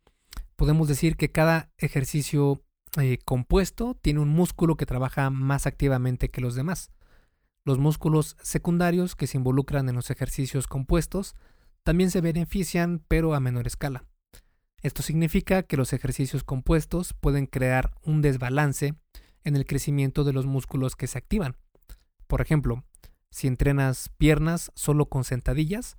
podemos 0.57 0.89
decir 0.89 1.17
que 1.17 1.31
cada 1.31 1.71
ejercicio 1.79 2.63
eh, 2.99 3.19
compuesto 3.25 3.95
tiene 4.01 4.21
un 4.21 4.29
músculo 4.29 4.77
que 4.77 4.87
trabaja 4.87 5.29
más 5.31 5.67
activamente 5.67 6.31
que 6.31 6.41
los 6.41 6.55
demás. 6.55 6.91
Los 7.65 7.79
músculos 7.79 8.37
secundarios 8.43 9.17
que 9.17 9.27
se 9.27 9.37
involucran 9.37 9.89
en 9.89 9.97
los 9.97 10.11
ejercicios 10.11 10.67
compuestos 10.67 11.35
también 11.83 12.11
se 12.11 12.21
benefician 12.21 13.05
pero 13.07 13.35
a 13.35 13.41
menor 13.41 13.67
escala. 13.67 14.05
Esto 14.83 15.03
significa 15.03 15.63
que 15.63 15.77
los 15.77 15.93
ejercicios 15.93 16.45
compuestos 16.45 17.13
pueden 17.13 17.47
crear 17.47 17.93
un 18.03 18.23
desbalance 18.23 18.95
en 19.45 19.57
el 19.57 19.67
crecimiento 19.67 20.25
de 20.25 20.33
los 20.33 20.47
músculos 20.47 20.97
que 20.97 21.07
se 21.07 21.19
activan. 21.19 21.57
Por 22.27 22.41
ejemplo, 22.41 22.85
si 23.31 23.47
entrenas 23.47 24.11
piernas 24.17 24.73
solo 24.75 25.07
con 25.07 25.25
sentadillas, 25.25 25.97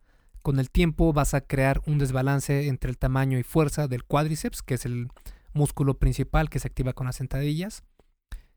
con 0.48 0.60
el 0.60 0.72
tiempo 0.72 1.12
vas 1.12 1.34
a 1.34 1.42
crear 1.42 1.82
un 1.88 1.98
desbalance 1.98 2.70
entre 2.70 2.90
el 2.90 2.98
tamaño 2.98 3.38
y 3.38 3.44
fuerza 3.44 3.90
del 3.90 4.06
cuádriceps, 4.06 4.62
que 4.62 4.76
es 4.76 4.86
el 4.86 5.10
músculo 5.52 6.00
principal 6.00 6.50
que 6.50 6.60
se 6.60 6.70
activa 6.70 6.94
con 6.94 7.06
las 7.06 7.18
sentadillas, 7.18 7.84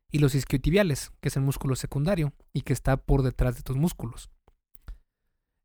y 0.09 0.21
los 0.21 0.37
isquiotibiales, 0.37 1.11
que 1.21 1.31
es 1.31 1.37
el 1.37 1.43
músculo 1.43 1.75
secundario 1.75 2.33
y 2.53 2.61
que 2.61 2.75
está 2.75 2.97
por 2.97 3.23
detrás 3.23 3.57
de 3.57 3.63
tus 3.63 3.77
músculos. 3.77 4.31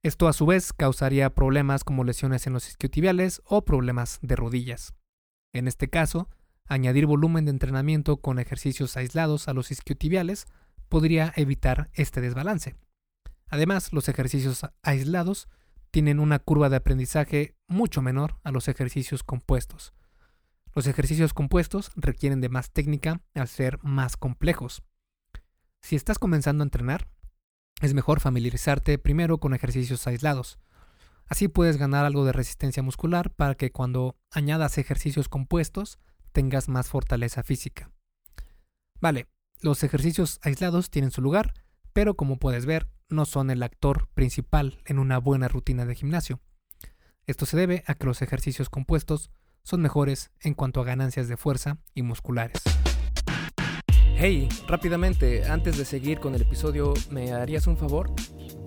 Esto 0.02 0.28
a 0.28 0.34
su 0.34 0.48
vez 0.48 0.74
causaría 0.74 1.30
problemas 1.36 1.84
como 1.84 2.04
lesiones 2.04 2.48
en 2.48 2.54
los 2.54 2.70
isquiotibiales 2.70 3.44
o 3.46 3.64
problemas 3.64 4.18
de 4.24 4.36
rodillas. 4.36 4.96
En 5.54 5.68
este 5.68 5.92
caso, 5.92 6.28
añadir 6.66 7.06
volumen 7.06 7.46
de 7.46 7.52
entrenamiento 7.52 8.18
con 8.18 8.40
ejercicios 8.40 8.98
aislados 8.98 9.48
a 9.48 9.54
los 9.54 9.70
isquiotibiales 9.70 10.48
podría 10.90 11.34
evitar 11.36 11.92
este 11.94 12.20
desbalance. 12.20 12.74
Además, 13.48 13.94
los 13.94 14.10
ejercicios 14.10 14.66
aislados 14.82 15.48
tienen 15.96 16.20
una 16.20 16.40
curva 16.40 16.68
de 16.68 16.76
aprendizaje 16.76 17.56
mucho 17.70 18.02
menor 18.02 18.38
a 18.44 18.52
los 18.52 18.68
ejercicios 18.68 19.24
compuestos. 19.24 19.94
Los 20.74 20.88
ejercicios 20.88 21.34
compuestos 21.34 21.94
requieren 21.96 22.42
de 22.42 22.50
más 22.50 22.70
técnica 22.72 23.22
al 23.34 23.48
ser 23.48 23.80
más 23.82 24.18
complejos. 24.18 24.84
Si 25.82 25.96
estás 25.96 26.20
comenzando 26.20 26.64
a 26.64 26.66
entrenar, 26.66 27.08
es 27.80 27.94
mejor 27.94 28.20
familiarizarte 28.20 28.98
primero 28.98 29.38
con 29.38 29.54
ejercicios 29.54 30.06
aislados. 30.06 30.60
Así 31.28 31.48
puedes 31.48 31.78
ganar 31.78 32.04
algo 32.04 32.26
de 32.26 32.34
resistencia 32.34 32.84
muscular 32.84 33.34
para 33.34 33.56
que 33.56 33.72
cuando 33.72 34.18
añadas 34.32 34.78
ejercicios 34.78 35.30
compuestos 35.30 35.98
tengas 36.34 36.68
más 36.68 36.90
fortaleza 36.90 37.42
física. 37.42 37.90
Vale, 39.00 39.30
los 39.62 39.82
ejercicios 39.82 40.42
aislados 40.44 40.90
tienen 40.90 41.12
su 41.12 41.22
lugar, 41.22 41.54
pero 41.96 42.18
como 42.18 42.36
puedes 42.36 42.66
ver, 42.66 42.90
no 43.08 43.24
son 43.24 43.50
el 43.50 43.64
actor 43.64 44.10
principal 44.14 44.82
en 44.84 45.00
una 45.00 45.18
buena 45.18 45.48
rutina 45.48 45.86
de 45.86 45.96
gimnasio. 45.96 46.42
Esto 47.26 47.46
se 47.46 47.56
debe 47.56 47.86
a 47.88 47.96
que 47.96 48.06
los 48.06 48.22
ejercicios 48.22 48.70
compuestos 48.70 49.32
son 49.64 49.82
mejores 49.82 50.30
en 50.42 50.56
cuanto 50.56 50.82
a 50.82 50.84
ganancias 50.84 51.30
de 51.30 51.38
fuerza 51.38 51.78
y 51.94 52.02
musculares. 52.02 52.62
Hey, 54.18 54.50
rápidamente, 54.68 55.46
antes 55.46 55.78
de 55.78 55.86
seguir 55.86 56.20
con 56.20 56.36
el 56.36 56.42
episodio, 56.42 56.94
¿me 57.12 57.32
harías 57.32 57.66
un 57.66 57.78
favor? 57.78 58.12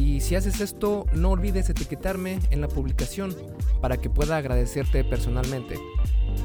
Y 0.00 0.20
si 0.20 0.34
haces 0.34 0.62
esto, 0.62 1.04
no 1.12 1.32
olvides 1.32 1.68
etiquetarme 1.68 2.38
en 2.50 2.62
la 2.62 2.68
publicación 2.68 3.36
para 3.82 3.98
que 3.98 4.08
pueda 4.08 4.38
agradecerte 4.38 5.04
personalmente. 5.04 5.78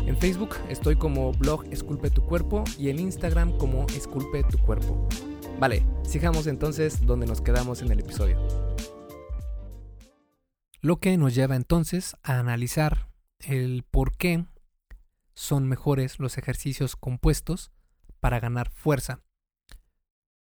En 0.05 0.17
Facebook 0.17 0.57
estoy 0.67 0.97
como 0.97 1.31
blog 1.31 1.63
Esculpe 1.71 2.09
tu 2.09 2.21
cuerpo 2.25 2.65
y 2.77 2.89
en 2.89 2.99
Instagram 2.99 3.57
como 3.57 3.87
Esculpe 3.95 4.43
tu 4.43 4.57
cuerpo. 4.57 5.07
Vale, 5.57 5.85
sigamos 6.03 6.47
entonces 6.47 7.05
donde 7.05 7.27
nos 7.27 7.39
quedamos 7.39 7.81
en 7.81 7.93
el 7.93 8.01
episodio. 8.01 8.37
Lo 10.81 10.97
que 10.97 11.15
nos 11.15 11.33
lleva 11.33 11.55
entonces 11.55 12.17
a 12.23 12.39
analizar 12.39 13.07
el 13.39 13.85
por 13.89 14.17
qué 14.17 14.43
son 15.33 15.65
mejores 15.65 16.19
los 16.19 16.37
ejercicios 16.37 16.97
compuestos 16.97 17.71
para 18.19 18.41
ganar 18.41 18.69
fuerza. 18.69 19.21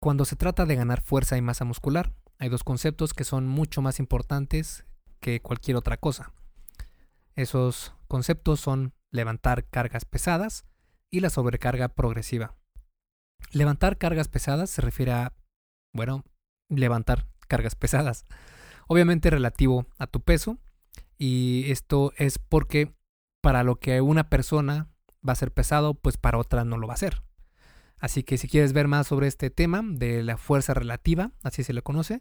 Cuando 0.01 0.25
se 0.25 0.35
trata 0.35 0.67
de 0.67 0.75
ganar 0.75 1.01
fuerza 1.01 1.37
y 1.37 1.43
masa 1.43 1.65
muscular, 1.65 2.13
hay 2.39 2.49
dos 2.49 2.65
conceptos 2.65 3.15
que 3.15 3.25
son 3.25 3.47
mucho 3.47 3.83
más 3.83 3.99
importantes 3.99 4.85
que 5.21 5.41
cualquier 5.41 5.77
otra 5.77 5.97
cosa. 5.97 6.33
Esos 7.37 7.95
conceptos 8.09 8.61
son 8.61 8.93
levantar 9.11 9.65
cargas 9.65 10.05
pesadas 10.05 10.65
y 11.11 11.21
la 11.21 11.31
sobrecarga 11.31 11.89
progresiva. 11.89 12.55
Levantar 13.53 13.99
cargas 13.99 14.29
pesadas 14.29 14.71
se 14.71 14.83
refiere 14.83 15.13
a, 15.13 15.33
bueno, 15.93 16.25
levantar 16.69 17.27
cargas 17.49 17.75
pesadas. 17.77 18.27
Obviamente 18.89 19.31
relativo 19.31 19.87
a 19.99 20.07
tu 20.07 20.21
peso. 20.21 20.59
Y 21.17 21.71
esto 21.71 22.13
es 22.17 22.39
porque 22.39 22.95
para 23.41 23.63
lo 23.63 23.77
que 23.77 24.01
una 24.01 24.29
persona 24.29 24.89
va 25.27 25.33
a 25.33 25.37
ser 25.37 25.53
pesado, 25.53 25.95
pues 25.95 26.17
para 26.17 26.39
otra 26.39 26.65
no 26.65 26.77
lo 26.77 26.89
va 26.89 26.95
a 26.95 26.99
ser. 26.99 27.23
Así 27.99 28.23
que 28.23 28.39
si 28.39 28.49
quieres 28.49 28.73
ver 28.73 28.89
más 28.89 29.07
sobre 29.07 29.27
este 29.27 29.51
tema 29.51 29.83
de 29.85 30.23
la 30.23 30.37
fuerza 30.37 30.75
relativa, 30.75 31.33
así 31.43 31.63
se 31.65 31.73
le 31.73 31.83
conoce, 31.83 32.21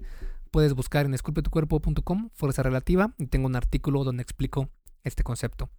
puedes 0.51 0.73
buscar 0.73 1.05
en 1.05 1.13
esculpetucuerpo.com 1.13 2.29
fuerza 2.33 2.63
relativa 2.63 3.13
y 3.17 3.27
tengo 3.27 3.47
un 3.47 3.55
artículo 3.55 4.03
donde 4.03 4.23
explico 4.23 4.69
este 5.03 5.23
concepto. 5.23 5.69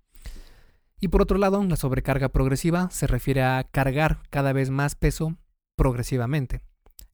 Y 1.00 1.08
por 1.08 1.22
otro 1.22 1.38
lado, 1.38 1.62
la 1.64 1.76
sobrecarga 1.76 2.28
progresiva 2.28 2.88
se 2.90 3.06
refiere 3.06 3.42
a 3.42 3.64
cargar 3.70 4.22
cada 4.30 4.52
vez 4.52 4.70
más 4.70 4.94
peso 4.94 5.36
progresivamente. 5.76 6.60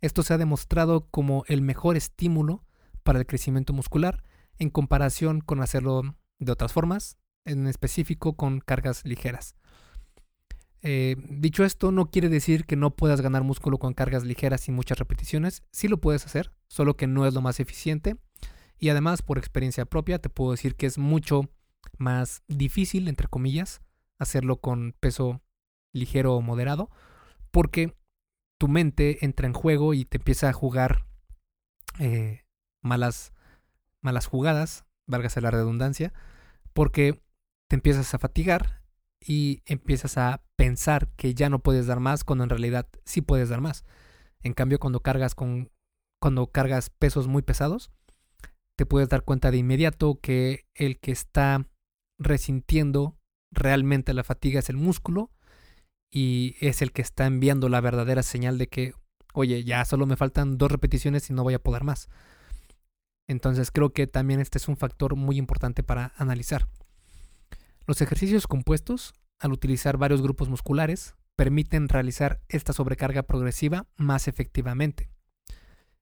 Esto 0.01 0.23
se 0.23 0.35
ha 0.35 0.39
demostrado 0.39 1.09
como 1.11 1.45
el 1.49 1.61
mejor 1.61 1.97
estímulo 1.97 2.65
para 3.03 3.19
el 3.19 3.27
crecimiento 3.27 3.73
muscular 3.73 4.23
en 4.59 4.71
comparación 4.71 5.41
con 5.41 5.61
hacerlo 5.61 6.17
de 6.39 6.53
otras 6.53 6.73
formas, 6.73 7.19
en 7.45 7.67
específico 7.67 8.37
con 8.37 8.61
cargas 8.61 9.05
ligeras. 9.05 9.55
Eh, 10.83 11.17
dicho 11.29 11.65
esto, 11.65 11.93
no 11.93 12.07
quiere 12.07 12.29
decir 12.29 12.65
que 12.65 12.77
no 12.77 12.91
puedas 12.97 13.21
ganar 13.21 13.45
músculo 13.45 13.79
con 13.79 13.95
cargas 13.95 14.25
ligeras 14.25 14.69
y 14.69 14.73
muchas 14.73 14.99
repeticiones. 14.99 15.63
Sí 15.73 15.89
lo 15.89 16.01
puedes 16.01 16.27
hacer, 16.27 16.53
solo 16.69 16.97
que 16.97 17.07
no 17.07 17.27
es 17.27 17.35
lo 17.35 17.43
más 17.43 17.61
eficiente. 17.61 18.17
Y 18.79 18.89
además, 18.89 19.23
por 19.23 19.39
experiencia 19.39 19.85
propia, 19.85 20.19
te 20.21 20.31
puedo 20.31 20.53
decir 20.53 20.75
que 20.75 20.87
es 20.87 20.97
mucho 20.97 21.51
más 21.99 22.43
difícil, 22.49 23.09
entre 23.09 23.29
comillas, 23.29 23.83
hacerlo 24.19 24.61
con 24.61 24.95
peso 25.01 25.43
ligero 25.93 26.35
o 26.35 26.41
moderado, 26.41 26.91
porque 27.51 27.95
tu 28.59 28.69
mente 28.69 29.25
entra 29.25 29.47
en 29.47 29.53
juego 29.53 29.93
y 29.95 30.05
te 30.05 30.19
empieza 30.19 30.49
a 30.49 30.53
jugar 30.53 31.07
eh, 31.99 32.45
malas, 32.83 33.33
malas 34.01 34.27
jugadas, 34.27 34.87
válgase 35.07 35.41
la 35.41 35.51
redundancia, 35.51 36.13
porque 36.73 37.23
te 37.69 37.77
empiezas 37.77 38.15
a 38.15 38.19
fatigar 38.19 38.83
y 39.21 39.63
empiezas 39.67 40.17
a 40.17 40.43
pensar 40.61 41.09
que 41.17 41.33
ya 41.33 41.49
no 41.49 41.61
puedes 41.61 41.87
dar 41.87 42.01
más 42.01 42.23
cuando 42.23 42.45
en 42.45 42.51
realidad 42.51 42.87
sí 43.07 43.23
puedes 43.23 43.49
dar 43.49 43.63
más. 43.63 43.87
En 44.43 44.53
cambio, 44.53 44.79
cuando 44.79 45.01
cargas 45.01 45.35
con 45.35 45.71
cuando 46.21 46.49
cargas 46.49 46.91
pesos 46.91 47.29
muy 47.29 47.41
pesados, 47.41 47.91
te 48.77 48.85
puedes 48.85 49.09
dar 49.09 49.23
cuenta 49.23 49.51
de 49.51 49.57
inmediato 49.57 50.21
que 50.21 50.67
el 50.75 51.01
que 51.01 51.13
está 51.13 51.67
resintiendo 52.19 53.17
realmente 53.51 54.13
la 54.13 54.23
fatiga 54.23 54.59
es 54.59 54.69
el 54.69 54.77
músculo 54.77 55.31
y 56.13 56.57
es 56.61 56.83
el 56.83 56.93
que 56.93 57.01
está 57.01 57.25
enviando 57.25 57.71
la 57.71 57.81
verdadera 57.81 58.23
señal 58.23 58.59
de 58.59 58.69
que, 58.69 58.93
oye, 59.33 59.65
ya 59.65 59.83
solo 59.87 60.05
me 60.05 60.17
faltan 60.17 60.59
dos 60.59 60.71
repeticiones 60.71 61.31
y 61.31 61.33
no 61.33 61.43
voy 61.43 61.55
a 61.55 61.63
poder 61.63 61.85
más. 61.85 62.11
Entonces 63.27 63.71
creo 63.71 63.95
que 63.95 64.07
también 64.07 64.41
este 64.41 64.59
es 64.59 64.69
un 64.69 64.77
factor 64.77 65.17
muy 65.17 65.39
importante 65.39 65.83
para 65.83 66.13
analizar. 66.19 66.69
Los 67.87 68.03
ejercicios 68.03 68.47
compuestos, 68.47 69.15
al 69.41 69.53
utilizar 69.53 69.97
varios 69.97 70.23
grupos 70.23 70.49
musculares, 70.49 71.17
permiten 71.35 71.89
realizar 71.89 72.41
esta 72.49 72.73
sobrecarga 72.73 73.23
progresiva 73.23 73.87
más 73.97 74.29
efectivamente. 74.29 75.11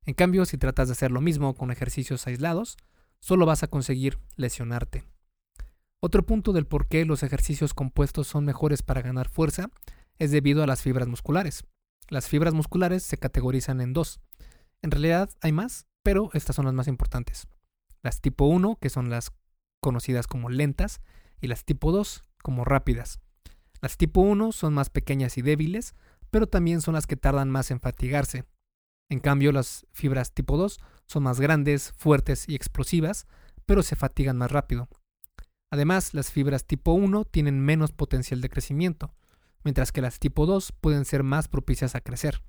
En 0.04 0.14
cambio, 0.14 0.44
si 0.44 0.58
tratas 0.58 0.88
de 0.88 0.92
hacer 0.92 1.10
lo 1.10 1.20
mismo 1.20 1.54
con 1.54 1.70
ejercicios 1.70 2.26
aislados, 2.26 2.76
solo 3.20 3.46
vas 3.46 3.62
a 3.62 3.68
conseguir 3.68 4.18
lesionarte. 4.36 5.04
Otro 6.00 6.24
punto 6.24 6.52
del 6.52 6.66
por 6.66 6.88
qué 6.88 7.04
los 7.04 7.22
ejercicios 7.22 7.74
compuestos 7.74 8.26
son 8.26 8.44
mejores 8.44 8.82
para 8.82 9.02
ganar 9.02 9.28
fuerza 9.28 9.70
es 10.18 10.30
debido 10.30 10.62
a 10.62 10.66
las 10.66 10.82
fibras 10.82 11.08
musculares. 11.08 11.64
Las 12.08 12.28
fibras 12.28 12.54
musculares 12.54 13.02
se 13.02 13.18
categorizan 13.18 13.80
en 13.80 13.92
dos. 13.92 14.20
En 14.82 14.90
realidad 14.90 15.30
hay 15.40 15.52
más, 15.52 15.86
pero 16.02 16.30
estas 16.34 16.56
son 16.56 16.64
las 16.64 16.74
más 16.74 16.88
importantes. 16.88 17.48
Las 18.02 18.20
tipo 18.20 18.46
1, 18.46 18.78
que 18.80 18.90
son 18.90 19.10
las 19.10 19.32
conocidas 19.80 20.26
como 20.26 20.50
lentas, 20.50 21.00
y 21.40 21.48
las 21.48 21.64
tipo 21.64 21.92
2 21.92 22.22
como 22.42 22.64
rápidas. 22.64 23.20
Las 23.80 23.96
tipo 23.96 24.20
1 24.20 24.52
son 24.52 24.74
más 24.74 24.90
pequeñas 24.90 25.38
y 25.38 25.42
débiles, 25.42 25.94
pero 26.30 26.46
también 26.46 26.80
son 26.80 26.94
las 26.94 27.06
que 27.06 27.16
tardan 27.16 27.50
más 27.50 27.70
en 27.70 27.80
fatigarse. 27.80 28.44
En 29.08 29.20
cambio, 29.20 29.52
las 29.52 29.86
fibras 29.92 30.32
tipo 30.32 30.56
2 30.56 30.80
son 31.06 31.22
más 31.22 31.40
grandes, 31.40 31.92
fuertes 31.96 32.48
y 32.48 32.54
explosivas, 32.54 33.26
pero 33.64 33.82
se 33.82 33.96
fatigan 33.96 34.36
más 34.36 34.52
rápido. 34.52 34.88
Además, 35.70 36.14
las 36.14 36.30
fibras 36.30 36.66
tipo 36.66 36.92
1 36.92 37.24
tienen 37.24 37.60
menos 37.60 37.92
potencial 37.92 38.40
de 38.40 38.48
crecimiento, 38.48 39.14
mientras 39.64 39.92
que 39.92 40.02
las 40.02 40.18
tipo 40.18 40.46
2 40.46 40.72
pueden 40.72 41.04
ser 41.04 41.22
más 41.22 41.48
propicias 41.48 41.94
a 41.94 42.00
crecer. 42.00 42.42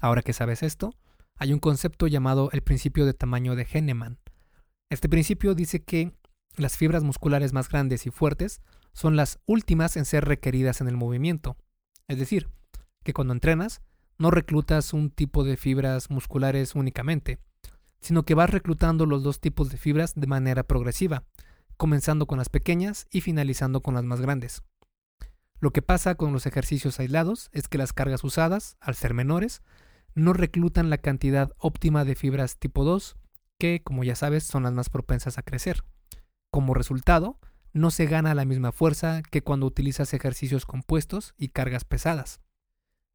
Ahora 0.00 0.22
que 0.22 0.32
sabes 0.32 0.62
esto, 0.62 0.94
hay 1.36 1.52
un 1.52 1.58
concepto 1.58 2.06
llamado 2.06 2.50
el 2.52 2.62
principio 2.62 3.06
de 3.06 3.14
tamaño 3.14 3.54
de 3.54 3.66
Henneman. 3.70 4.18
Este 4.90 5.08
principio 5.08 5.54
dice 5.54 5.82
que 5.82 6.12
las 6.56 6.76
fibras 6.76 7.04
musculares 7.04 7.52
más 7.52 7.68
grandes 7.68 8.06
y 8.06 8.10
fuertes 8.10 8.60
son 8.92 9.16
las 9.16 9.38
últimas 9.46 9.96
en 9.96 10.04
ser 10.04 10.24
requeridas 10.24 10.80
en 10.80 10.88
el 10.88 10.96
movimiento. 10.96 11.56
Es 12.08 12.18
decir, 12.18 12.48
que 13.04 13.12
cuando 13.12 13.32
entrenas, 13.32 13.82
no 14.18 14.30
reclutas 14.30 14.92
un 14.92 15.10
tipo 15.10 15.44
de 15.44 15.56
fibras 15.56 16.10
musculares 16.10 16.74
únicamente, 16.74 17.38
sino 18.00 18.24
que 18.24 18.34
vas 18.34 18.50
reclutando 18.50 19.06
los 19.06 19.22
dos 19.22 19.40
tipos 19.40 19.70
de 19.70 19.78
fibras 19.78 20.14
de 20.14 20.26
manera 20.26 20.64
progresiva, 20.64 21.24
comenzando 21.76 22.26
con 22.26 22.38
las 22.38 22.48
pequeñas 22.48 23.06
y 23.10 23.20
finalizando 23.20 23.80
con 23.80 23.94
las 23.94 24.04
más 24.04 24.20
grandes. 24.20 24.62
Lo 25.60 25.72
que 25.72 25.82
pasa 25.82 26.14
con 26.14 26.32
los 26.32 26.46
ejercicios 26.46 27.00
aislados 27.00 27.50
es 27.52 27.68
que 27.68 27.78
las 27.78 27.92
cargas 27.92 28.22
usadas, 28.22 28.76
al 28.80 28.94
ser 28.94 29.14
menores, 29.14 29.62
no 30.14 30.32
reclutan 30.32 30.90
la 30.90 30.98
cantidad 30.98 31.52
óptima 31.58 32.04
de 32.04 32.14
fibras 32.14 32.58
tipo 32.58 32.84
2, 32.84 33.16
que, 33.58 33.82
como 33.82 34.04
ya 34.04 34.14
sabes, 34.14 34.44
son 34.44 34.62
las 34.64 34.72
más 34.72 34.88
propensas 34.88 35.38
a 35.38 35.42
crecer. 35.42 35.84
Como 36.50 36.74
resultado, 36.74 37.38
no 37.72 37.90
se 37.90 38.06
gana 38.06 38.34
la 38.34 38.44
misma 38.44 38.72
fuerza 38.72 39.22
que 39.22 39.42
cuando 39.42 39.66
utilizas 39.66 40.14
ejercicios 40.14 40.66
compuestos 40.66 41.34
y 41.36 41.48
cargas 41.48 41.84
pesadas. 41.84 42.40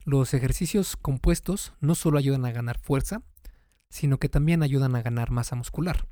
Los 0.05 0.33
ejercicios 0.33 0.97
compuestos 0.97 1.73
no 1.79 1.95
solo 1.95 2.17
ayudan 2.17 2.45
a 2.45 2.51
ganar 2.51 2.77
fuerza, 2.77 3.23
sino 3.89 4.17
que 4.17 4.29
también 4.29 4.63
ayudan 4.63 4.95
a 4.95 5.01
ganar 5.01 5.31
masa 5.31 5.55
muscular. 5.55 6.07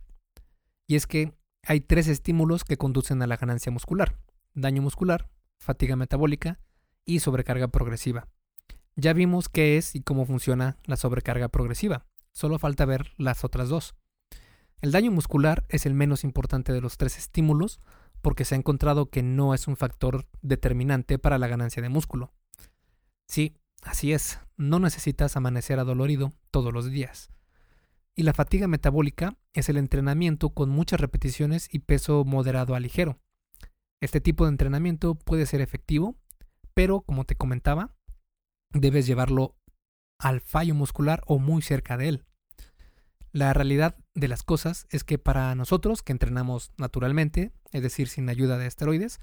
Y 0.88 0.95
es 0.95 1.08
que 1.08 1.34
hay 1.63 1.82
tres 1.82 2.08
estímulos 2.08 2.63
que 2.63 2.77
conducen 2.77 3.21
a 3.21 3.27
la 3.27 3.38
ganancia 3.38 3.71
muscular. 3.71 4.17
Daño 4.54 4.82
muscular, 4.82 5.30
fatiga 5.60 5.95
metabólica 5.95 6.60
y 7.06 7.19
sobrecarga 7.19 7.67
progresiva. 7.67 8.27
Ya 8.95 9.13
vimos 9.13 9.49
qué 9.49 9.77
es 9.77 9.95
y 9.95 10.01
cómo 10.01 10.25
funciona 10.25 10.77
la 10.86 10.97
sobrecarga 10.97 11.49
progresiva. 11.49 12.06
Solo 12.34 12.60
falta 12.60 12.86
ver 12.86 13.13
las 13.17 13.43
otras 13.43 13.69
dos. 13.69 13.95
El 14.82 14.91
daño 14.91 15.12
muscular 15.12 15.65
es 15.69 15.86
el 15.86 15.93
menos 15.93 16.23
importante 16.23 16.73
de 16.73 16.82
los 16.82 16.97
tres 16.97 17.17
estímulos 17.17 17.80
porque 18.21 18.45
se 18.45 18.55
ha 18.55 18.57
encontrado 18.57 19.10
que 19.10 19.23
no 19.23 19.53
es 19.53 19.67
un 19.67 19.75
factor 19.75 20.27
determinante 20.41 21.19
para 21.19 21.38
la 21.38 21.47
ganancia 21.47 21.81
de 21.81 21.89
músculo. 21.89 22.34
Sí, 23.27 23.57
así 23.84 24.13
es, 24.13 24.39
no 24.57 24.79
necesitas 24.79 25.36
amanecer 25.36 25.79
adolorido 25.79 26.34
todos 26.51 26.73
los 26.73 26.89
días. 26.89 27.31
Y 28.15 28.23
la 28.23 28.34
fatiga 28.34 28.67
metabólica 28.67 29.38
es 29.53 29.69
el 29.69 29.77
entrenamiento 29.77 30.49
con 30.49 30.69
muchas 30.69 30.99
repeticiones 30.99 31.67
y 31.71 31.79
peso 31.79 32.23
moderado 32.25 32.75
a 32.75 32.79
ligero. 32.79 33.19
Este 34.01 34.19
tipo 34.19 34.45
de 34.45 34.51
entrenamiento 34.51 35.15
puede 35.15 35.45
ser 35.45 35.62
efectivo, 35.62 36.17
pero 36.73 37.01
como 37.01 37.23
te 37.23 37.36
comentaba, 37.36 37.95
debes 38.71 39.07
llevarlo 39.07 39.55
al 40.19 40.41
fallo 40.41 40.75
muscular 40.75 41.21
o 41.25 41.39
muy 41.39 41.62
cerca 41.62 41.97
de 41.97 42.10
él. 42.10 42.25
La 43.31 43.53
realidad 43.53 43.95
de 44.13 44.27
las 44.27 44.43
cosas 44.43 44.88
es 44.89 45.03
que 45.03 45.17
para 45.17 45.55
nosotros 45.55 46.03
que 46.03 46.12
entrenamos 46.12 46.71
naturalmente, 46.77 47.53
es 47.71 47.81
decir, 47.81 48.07
sin 48.07 48.29
ayuda 48.29 48.57
de 48.57 48.67
esteroides, 48.67 49.19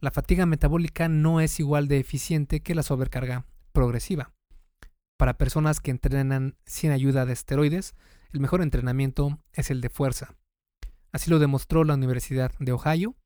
la 0.00 0.10
fatiga 0.10 0.46
metabólica 0.46 1.08
no 1.08 1.40
es 1.40 1.60
igual 1.60 1.88
de 1.88 1.98
eficiente 1.98 2.60
que 2.60 2.74
la 2.74 2.82
sobrecarga 2.82 3.46
progresiva. 3.72 4.32
Para 5.16 5.36
personas 5.36 5.80
que 5.80 5.90
entrenan 5.90 6.56
sin 6.64 6.92
ayuda 6.92 7.26
de 7.26 7.34
esteroides, 7.34 7.94
el 8.32 8.40
mejor 8.40 8.62
entrenamiento 8.62 9.38
es 9.52 9.70
el 9.70 9.80
de 9.80 9.90
fuerza. 9.90 10.34
Así 11.12 11.28
lo 11.30 11.38
demostró 11.38 11.84
la 11.84 11.94
Universidad 11.94 12.52
de 12.58 12.72
Ohio, 12.72 13.16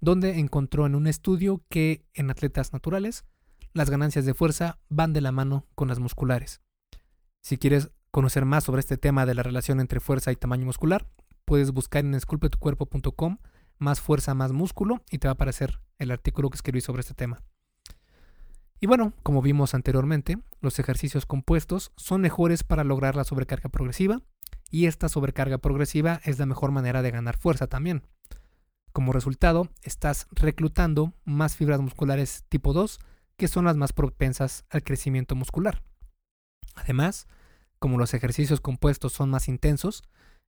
donde 0.00 0.38
encontró 0.38 0.86
en 0.86 0.94
un 0.94 1.06
estudio 1.06 1.64
que 1.68 2.04
en 2.14 2.30
atletas 2.30 2.72
naturales 2.72 3.24
las 3.72 3.90
ganancias 3.90 4.26
de 4.26 4.34
fuerza 4.34 4.78
van 4.88 5.12
de 5.12 5.20
la 5.20 5.32
mano 5.32 5.66
con 5.74 5.88
las 5.88 5.98
musculares. 5.98 6.60
Si 7.40 7.56
quieres 7.56 7.90
conocer 8.10 8.44
más 8.44 8.64
sobre 8.64 8.80
este 8.80 8.96
tema 8.96 9.24
de 9.26 9.34
la 9.34 9.42
relación 9.42 9.80
entre 9.80 10.00
fuerza 10.00 10.32
y 10.32 10.36
tamaño 10.36 10.66
muscular, 10.66 11.06
puedes 11.44 11.70
buscar 11.70 12.04
en 12.04 12.14
esculpetucuerpo.com 12.14 13.38
más 13.78 14.00
fuerza, 14.00 14.34
más 14.34 14.52
músculo 14.52 15.02
y 15.10 15.18
te 15.18 15.28
va 15.28 15.32
a 15.32 15.34
aparecer 15.34 15.80
el 15.98 16.10
artículo 16.10 16.50
que 16.50 16.56
escribí 16.56 16.80
sobre 16.80 17.00
este 17.00 17.14
tema. 17.14 17.42
Y 18.80 18.86
bueno, 18.86 19.12
como 19.22 19.42
vimos 19.42 19.74
anteriormente, 19.74 20.38
los 20.60 20.78
ejercicios 20.78 21.26
compuestos 21.26 21.92
son 21.96 22.20
mejores 22.20 22.62
para 22.62 22.84
lograr 22.84 23.16
la 23.16 23.24
sobrecarga 23.24 23.68
progresiva 23.68 24.20
y 24.70 24.86
esta 24.86 25.08
sobrecarga 25.08 25.58
progresiva 25.58 26.20
es 26.24 26.38
la 26.38 26.46
mejor 26.46 26.70
manera 26.70 27.02
de 27.02 27.10
ganar 27.10 27.36
fuerza 27.36 27.66
también. 27.66 28.04
Como 28.92 29.12
resultado, 29.12 29.68
estás 29.82 30.28
reclutando 30.30 31.12
más 31.24 31.56
fibras 31.56 31.80
musculares 31.80 32.44
tipo 32.48 32.72
2 32.72 33.00
que 33.36 33.48
son 33.48 33.64
las 33.64 33.76
más 33.76 33.92
propensas 33.92 34.64
al 34.68 34.82
crecimiento 34.82 35.34
muscular. 35.34 35.82
Además, 36.74 37.26
como 37.78 37.98
los 37.98 38.14
ejercicios 38.14 38.60
compuestos 38.60 39.12
son 39.12 39.30
más 39.30 39.48
intensos, 39.48 40.02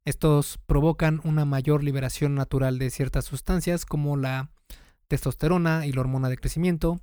estos 0.04 0.58
provocan 0.66 1.20
una 1.24 1.44
mayor 1.44 1.84
liberación 1.84 2.34
natural 2.34 2.78
de 2.78 2.90
ciertas 2.90 3.24
sustancias 3.24 3.84
como 3.84 4.16
la 4.16 4.50
testosterona 5.08 5.86
y 5.86 5.92
la 5.92 6.00
hormona 6.00 6.28
de 6.28 6.36
crecimiento. 6.36 7.00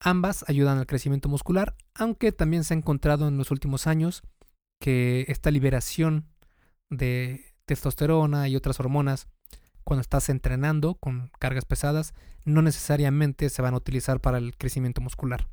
Ambas 0.00 0.44
ayudan 0.48 0.78
al 0.78 0.86
crecimiento 0.86 1.28
muscular, 1.28 1.74
aunque 1.94 2.30
también 2.30 2.64
se 2.64 2.74
ha 2.74 2.76
encontrado 2.76 3.26
en 3.26 3.36
los 3.36 3.50
últimos 3.50 3.86
años 3.86 4.22
que 4.78 5.24
esta 5.28 5.50
liberación 5.50 6.28
de 6.88 7.44
testosterona 7.64 8.48
y 8.48 8.56
otras 8.56 8.78
hormonas 8.78 9.28
cuando 9.82 10.02
estás 10.02 10.28
entrenando 10.28 10.94
con 10.94 11.30
cargas 11.38 11.64
pesadas 11.64 12.14
no 12.44 12.62
necesariamente 12.62 13.48
se 13.48 13.62
van 13.62 13.74
a 13.74 13.78
utilizar 13.78 14.20
para 14.20 14.38
el 14.38 14.56
crecimiento 14.56 15.00
muscular. 15.00 15.48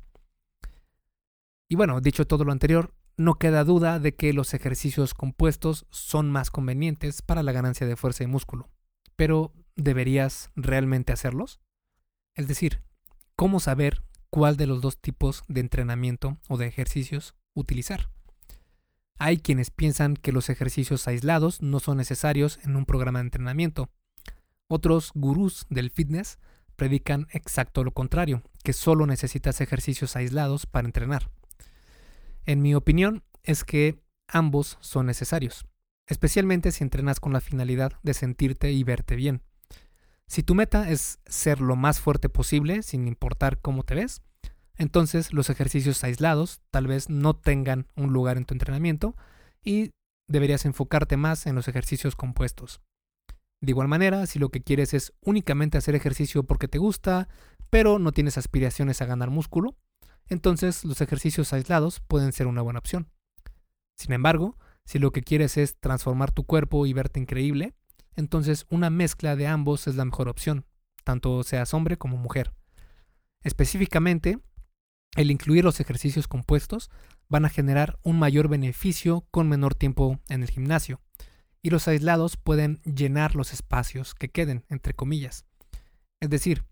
Y 1.68 1.74
bueno, 1.74 2.00
dicho 2.00 2.26
todo 2.26 2.44
lo 2.44 2.52
anterior, 2.52 2.94
no 3.16 3.34
queda 3.38 3.64
duda 3.64 3.98
de 3.98 4.14
que 4.14 4.32
los 4.32 4.52
ejercicios 4.52 5.14
compuestos 5.14 5.86
son 5.90 6.30
más 6.30 6.50
convenientes 6.50 7.22
para 7.22 7.42
la 7.42 7.52
ganancia 7.52 7.86
de 7.86 7.96
fuerza 7.96 8.24
y 8.24 8.26
músculo. 8.26 8.68
Pero, 9.16 9.52
¿deberías 9.74 10.50
realmente 10.54 11.12
hacerlos? 11.12 11.60
Es 12.34 12.48
decir, 12.48 12.82
¿cómo 13.34 13.60
saber 13.60 14.02
cuál 14.28 14.56
de 14.56 14.66
los 14.66 14.82
dos 14.82 15.00
tipos 15.00 15.44
de 15.48 15.60
entrenamiento 15.60 16.38
o 16.48 16.58
de 16.58 16.66
ejercicios 16.66 17.34
utilizar? 17.54 18.10
Hay 19.18 19.38
quienes 19.38 19.70
piensan 19.70 20.14
que 20.14 20.32
los 20.32 20.50
ejercicios 20.50 21.08
aislados 21.08 21.62
no 21.62 21.80
son 21.80 21.96
necesarios 21.96 22.58
en 22.64 22.76
un 22.76 22.84
programa 22.84 23.20
de 23.20 23.26
entrenamiento. 23.26 23.88
Otros 24.68 25.12
gurús 25.14 25.64
del 25.70 25.90
fitness 25.90 26.38
predican 26.76 27.26
exacto 27.30 27.82
lo 27.82 27.92
contrario, 27.92 28.42
que 28.62 28.74
solo 28.74 29.06
necesitas 29.06 29.62
ejercicios 29.62 30.16
aislados 30.16 30.66
para 30.66 30.86
entrenar. 30.86 31.30
En 32.46 32.62
mi 32.62 32.76
opinión 32.76 33.24
es 33.42 33.64
que 33.64 34.00
ambos 34.28 34.78
son 34.80 35.06
necesarios, 35.06 35.66
especialmente 36.06 36.70
si 36.70 36.84
entrenas 36.84 37.18
con 37.18 37.32
la 37.32 37.40
finalidad 37.40 37.94
de 38.04 38.14
sentirte 38.14 38.70
y 38.70 38.84
verte 38.84 39.16
bien. 39.16 39.42
Si 40.28 40.44
tu 40.44 40.54
meta 40.54 40.88
es 40.88 41.18
ser 41.26 41.60
lo 41.60 41.74
más 41.74 42.00
fuerte 42.00 42.28
posible, 42.28 42.84
sin 42.84 43.08
importar 43.08 43.60
cómo 43.60 43.82
te 43.82 43.96
ves, 43.96 44.22
entonces 44.76 45.32
los 45.32 45.50
ejercicios 45.50 46.04
aislados 46.04 46.60
tal 46.70 46.86
vez 46.86 47.10
no 47.10 47.34
tengan 47.34 47.88
un 47.96 48.12
lugar 48.12 48.36
en 48.36 48.44
tu 48.44 48.54
entrenamiento 48.54 49.16
y 49.64 49.90
deberías 50.28 50.66
enfocarte 50.66 51.16
más 51.16 51.46
en 51.46 51.56
los 51.56 51.66
ejercicios 51.66 52.14
compuestos. 52.14 52.80
De 53.60 53.72
igual 53.72 53.88
manera, 53.88 54.24
si 54.26 54.38
lo 54.38 54.50
que 54.50 54.62
quieres 54.62 54.94
es 54.94 55.12
únicamente 55.20 55.78
hacer 55.78 55.96
ejercicio 55.96 56.44
porque 56.44 56.68
te 56.68 56.78
gusta, 56.78 57.28
pero 57.70 57.98
no 57.98 58.12
tienes 58.12 58.38
aspiraciones 58.38 59.02
a 59.02 59.06
ganar 59.06 59.30
músculo, 59.30 59.76
entonces 60.28 60.84
los 60.84 61.00
ejercicios 61.00 61.52
aislados 61.52 62.00
pueden 62.00 62.32
ser 62.32 62.46
una 62.46 62.62
buena 62.62 62.78
opción. 62.78 63.10
Sin 63.96 64.12
embargo, 64.12 64.56
si 64.84 64.98
lo 64.98 65.10
que 65.10 65.22
quieres 65.22 65.56
es 65.56 65.78
transformar 65.78 66.30
tu 66.30 66.44
cuerpo 66.44 66.86
y 66.86 66.92
verte 66.92 67.20
increíble, 67.20 67.74
entonces 68.14 68.66
una 68.70 68.90
mezcla 68.90 69.36
de 69.36 69.46
ambos 69.46 69.86
es 69.86 69.96
la 69.96 70.04
mejor 70.04 70.28
opción, 70.28 70.64
tanto 71.04 71.42
seas 71.42 71.74
hombre 71.74 71.96
como 71.96 72.16
mujer. 72.16 72.52
Específicamente, 73.42 74.38
el 75.16 75.30
incluir 75.30 75.64
los 75.64 75.80
ejercicios 75.80 76.28
compuestos 76.28 76.90
van 77.28 77.44
a 77.44 77.48
generar 77.48 77.98
un 78.02 78.18
mayor 78.18 78.48
beneficio 78.48 79.26
con 79.30 79.48
menor 79.48 79.74
tiempo 79.74 80.20
en 80.28 80.42
el 80.42 80.50
gimnasio, 80.50 81.00
y 81.62 81.70
los 81.70 81.88
aislados 81.88 82.36
pueden 82.36 82.80
llenar 82.82 83.34
los 83.34 83.52
espacios 83.52 84.14
que 84.14 84.30
queden, 84.30 84.64
entre 84.68 84.94
comillas. 84.94 85.46
Es 86.20 86.30
decir, 86.30 86.64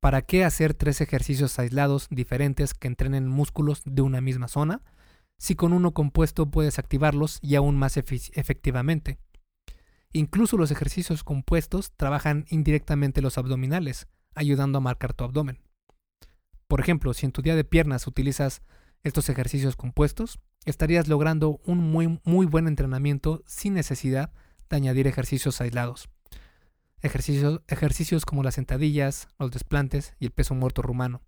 ¿Para 0.00 0.22
qué 0.22 0.44
hacer 0.44 0.72
tres 0.72 1.02
ejercicios 1.02 1.58
aislados 1.58 2.08
diferentes 2.10 2.72
que 2.72 2.88
entrenen 2.88 3.28
músculos 3.28 3.82
de 3.84 4.00
una 4.00 4.22
misma 4.22 4.48
zona 4.48 4.82
si 5.36 5.56
con 5.56 5.74
uno 5.74 5.92
compuesto 5.92 6.50
puedes 6.50 6.78
activarlos 6.78 7.38
y 7.42 7.54
aún 7.54 7.76
más 7.76 7.98
efectivamente? 7.98 9.18
Incluso 10.12 10.56
los 10.56 10.70
ejercicios 10.70 11.22
compuestos 11.22 11.92
trabajan 11.96 12.46
indirectamente 12.48 13.20
los 13.20 13.36
abdominales, 13.36 14.08
ayudando 14.34 14.78
a 14.78 14.80
marcar 14.80 15.12
tu 15.12 15.24
abdomen. 15.24 15.60
Por 16.66 16.80
ejemplo, 16.80 17.12
si 17.12 17.26
en 17.26 17.32
tu 17.32 17.42
día 17.42 17.54
de 17.54 17.64
piernas 17.64 18.06
utilizas 18.06 18.62
estos 19.02 19.28
ejercicios 19.28 19.76
compuestos, 19.76 20.40
estarías 20.64 21.08
logrando 21.08 21.60
un 21.66 21.78
muy, 21.78 22.20
muy 22.24 22.46
buen 22.46 22.68
entrenamiento 22.68 23.42
sin 23.44 23.74
necesidad 23.74 24.32
de 24.70 24.76
añadir 24.76 25.06
ejercicios 25.06 25.60
aislados 25.60 26.08
ejercicios, 27.02 27.62
ejercicios 27.68 28.24
como 28.24 28.42
las 28.42 28.54
sentadillas, 28.54 29.28
los 29.38 29.50
desplantes 29.50 30.14
y 30.18 30.26
el 30.26 30.32
peso 30.32 30.54
muerto 30.54 30.82
rumano. 30.82 31.22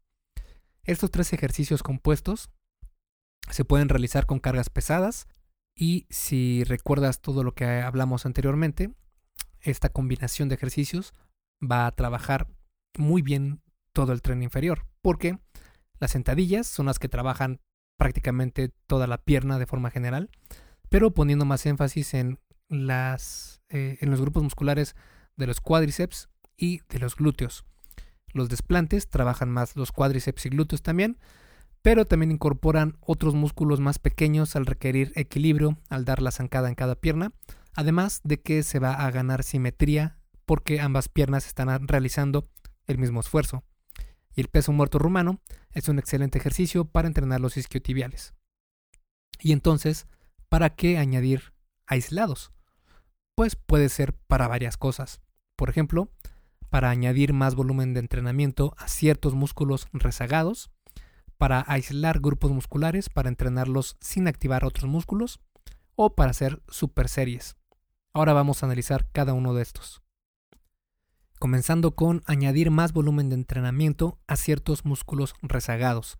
Estos 0.84 1.10
tres 1.10 1.32
ejercicios 1.32 1.82
compuestos 1.82 2.50
se 3.50 3.64
pueden 3.64 3.88
realizar 3.88 4.26
con 4.26 4.40
cargas 4.40 4.70
pesadas 4.70 5.28
y 5.74 6.06
si 6.10 6.64
recuerdas 6.64 7.20
todo 7.20 7.44
lo 7.44 7.54
que 7.54 7.64
hablamos 7.64 8.26
anteriormente, 8.26 8.92
esta 9.60 9.88
combinación 9.88 10.48
de 10.48 10.56
ejercicios 10.56 11.14
va 11.62 11.86
a 11.86 11.92
trabajar 11.92 12.48
muy 12.98 13.22
bien 13.22 13.62
todo 13.92 14.12
el 14.12 14.22
tren 14.22 14.42
inferior, 14.42 14.86
porque 15.00 15.38
las 15.98 16.10
sentadillas 16.10 16.66
son 16.66 16.86
las 16.86 16.98
que 16.98 17.08
trabajan 17.08 17.60
prácticamente 17.98 18.70
toda 18.86 19.06
la 19.06 19.18
pierna 19.18 19.58
de 19.58 19.66
forma 19.66 19.90
general, 19.90 20.30
pero 20.88 21.12
poniendo 21.12 21.44
más 21.44 21.64
énfasis 21.66 22.14
en 22.14 22.38
las 22.68 23.62
eh, 23.68 23.98
en 24.00 24.10
los 24.10 24.20
grupos 24.20 24.42
musculares 24.42 24.96
de 25.36 25.46
los 25.46 25.60
cuádriceps 25.60 26.28
y 26.56 26.80
de 26.88 26.98
los 26.98 27.16
glúteos. 27.16 27.64
Los 28.32 28.48
desplantes 28.48 29.08
trabajan 29.08 29.50
más 29.50 29.76
los 29.76 29.92
cuádriceps 29.92 30.46
y 30.46 30.48
glúteos 30.50 30.82
también, 30.82 31.18
pero 31.82 32.06
también 32.06 32.30
incorporan 32.30 32.96
otros 33.00 33.34
músculos 33.34 33.80
más 33.80 33.98
pequeños 33.98 34.56
al 34.56 34.66
requerir 34.66 35.12
equilibrio 35.16 35.78
al 35.90 36.04
dar 36.04 36.22
la 36.22 36.30
zancada 36.30 36.68
en 36.68 36.74
cada 36.74 36.94
pierna, 36.94 37.32
además 37.74 38.20
de 38.24 38.40
que 38.40 38.62
se 38.62 38.78
va 38.78 38.94
a 38.94 39.10
ganar 39.10 39.42
simetría 39.42 40.18
porque 40.46 40.80
ambas 40.80 41.08
piernas 41.08 41.46
están 41.46 41.88
realizando 41.88 42.48
el 42.86 42.98
mismo 42.98 43.20
esfuerzo. 43.20 43.64
Y 44.34 44.40
el 44.40 44.48
peso 44.48 44.72
muerto 44.72 44.98
rumano 44.98 45.40
es 45.72 45.88
un 45.88 45.98
excelente 45.98 46.38
ejercicio 46.38 46.84
para 46.86 47.08
entrenar 47.08 47.40
los 47.40 47.56
isquiotibiales. 47.56 48.34
Y 49.40 49.52
entonces, 49.52 50.06
¿para 50.48 50.70
qué 50.70 50.98
añadir 50.98 51.52
aislados? 51.86 52.52
Pues 53.34 53.56
puede 53.56 53.88
ser 53.88 54.14
para 54.26 54.48
varias 54.48 54.76
cosas. 54.76 55.20
Por 55.56 55.70
ejemplo, 55.70 56.10
para 56.70 56.90
añadir 56.90 57.32
más 57.32 57.54
volumen 57.54 57.94
de 57.94 58.00
entrenamiento 58.00 58.74
a 58.78 58.88
ciertos 58.88 59.34
músculos 59.34 59.88
rezagados, 59.92 60.70
para 61.38 61.64
aislar 61.66 62.20
grupos 62.20 62.52
musculares 62.52 63.08
para 63.08 63.28
entrenarlos 63.28 63.96
sin 64.00 64.28
activar 64.28 64.64
otros 64.64 64.88
músculos, 64.88 65.40
o 65.94 66.14
para 66.14 66.30
hacer 66.30 66.62
super 66.68 67.08
series. 67.08 67.56
Ahora 68.12 68.32
vamos 68.32 68.62
a 68.62 68.66
analizar 68.66 69.08
cada 69.12 69.32
uno 69.32 69.54
de 69.54 69.62
estos. 69.62 70.02
Comenzando 71.38 71.94
con 71.96 72.22
añadir 72.26 72.70
más 72.70 72.92
volumen 72.92 73.28
de 73.28 73.34
entrenamiento 73.34 74.20
a 74.26 74.36
ciertos 74.36 74.84
músculos 74.84 75.34
rezagados. 75.42 76.18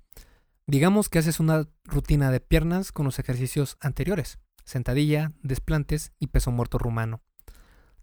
Digamos 0.67 1.09
que 1.09 1.19
haces 1.19 1.39
una 1.39 1.69
rutina 1.85 2.31
de 2.31 2.41
piernas 2.41 2.93
con 2.93 3.05
los 3.05 3.19
ejercicios 3.19 3.77
anteriores, 3.81 4.39
sentadilla, 4.65 5.33
desplantes 5.43 6.13
y 6.19 6.29
peso 6.29 6.51
muerto 6.51 6.79
rumano. 6.79 7.23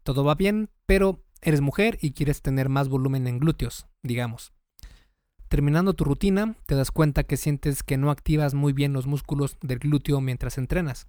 Todo 0.04 0.24
va 0.24 0.36
bien, 0.36 0.70
pero 0.86 1.24
eres 1.42 1.62
mujer 1.62 1.98
y 2.02 2.12
quieres 2.12 2.42
tener 2.42 2.70
más 2.70 2.90
volumen 2.90 3.28
en 3.28 3.40
glúteos, 3.40 3.88
digamos. 4.04 4.54
Terminando 5.48 5.94
tu 5.94 6.04
rutina, 6.04 6.56
te 6.68 6.76
das 6.76 6.92
cuenta 6.92 7.24
que 7.24 7.38
sientes 7.38 7.82
que 7.84 7.98
no 7.98 8.12
activas 8.12 8.54
muy 8.54 8.72
bien 8.72 8.94
los 8.94 9.08
músculos 9.08 9.58
del 9.62 9.80
glúteo 9.80 10.22
mientras 10.22 10.58
entrenas. 10.58 11.08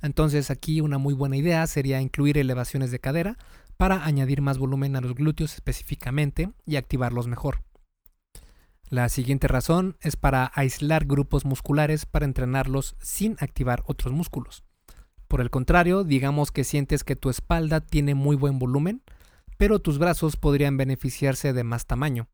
Entonces 0.00 0.50
aquí 0.50 0.80
una 0.80 0.98
muy 0.98 1.14
buena 1.14 1.36
idea 1.36 1.66
sería 1.66 2.00
incluir 2.00 2.38
elevaciones 2.38 2.90
de 2.90 3.00
cadera 3.00 3.36
para 3.76 4.04
añadir 4.04 4.40
más 4.40 4.58
volumen 4.58 4.96
a 4.96 5.00
los 5.00 5.14
glúteos 5.14 5.54
específicamente 5.54 6.50
y 6.64 6.76
activarlos 6.76 7.26
mejor. 7.26 7.62
La 8.88 9.08
siguiente 9.08 9.48
razón 9.48 9.96
es 10.00 10.16
para 10.16 10.52
aislar 10.54 11.06
grupos 11.06 11.44
musculares 11.44 12.06
para 12.06 12.24
entrenarlos 12.24 12.96
sin 13.00 13.36
activar 13.40 13.82
otros 13.86 14.14
músculos. 14.14 14.65
Por 15.28 15.40
el 15.40 15.50
contrario, 15.50 16.04
digamos 16.04 16.52
que 16.52 16.64
sientes 16.64 17.04
que 17.04 17.16
tu 17.16 17.30
espalda 17.30 17.80
tiene 17.80 18.14
muy 18.14 18.36
buen 18.36 18.58
volumen, 18.58 19.02
pero 19.56 19.80
tus 19.80 19.98
brazos 19.98 20.36
podrían 20.36 20.76
beneficiarse 20.76 21.52
de 21.52 21.64
más 21.64 21.86
tamaño. 21.86 22.28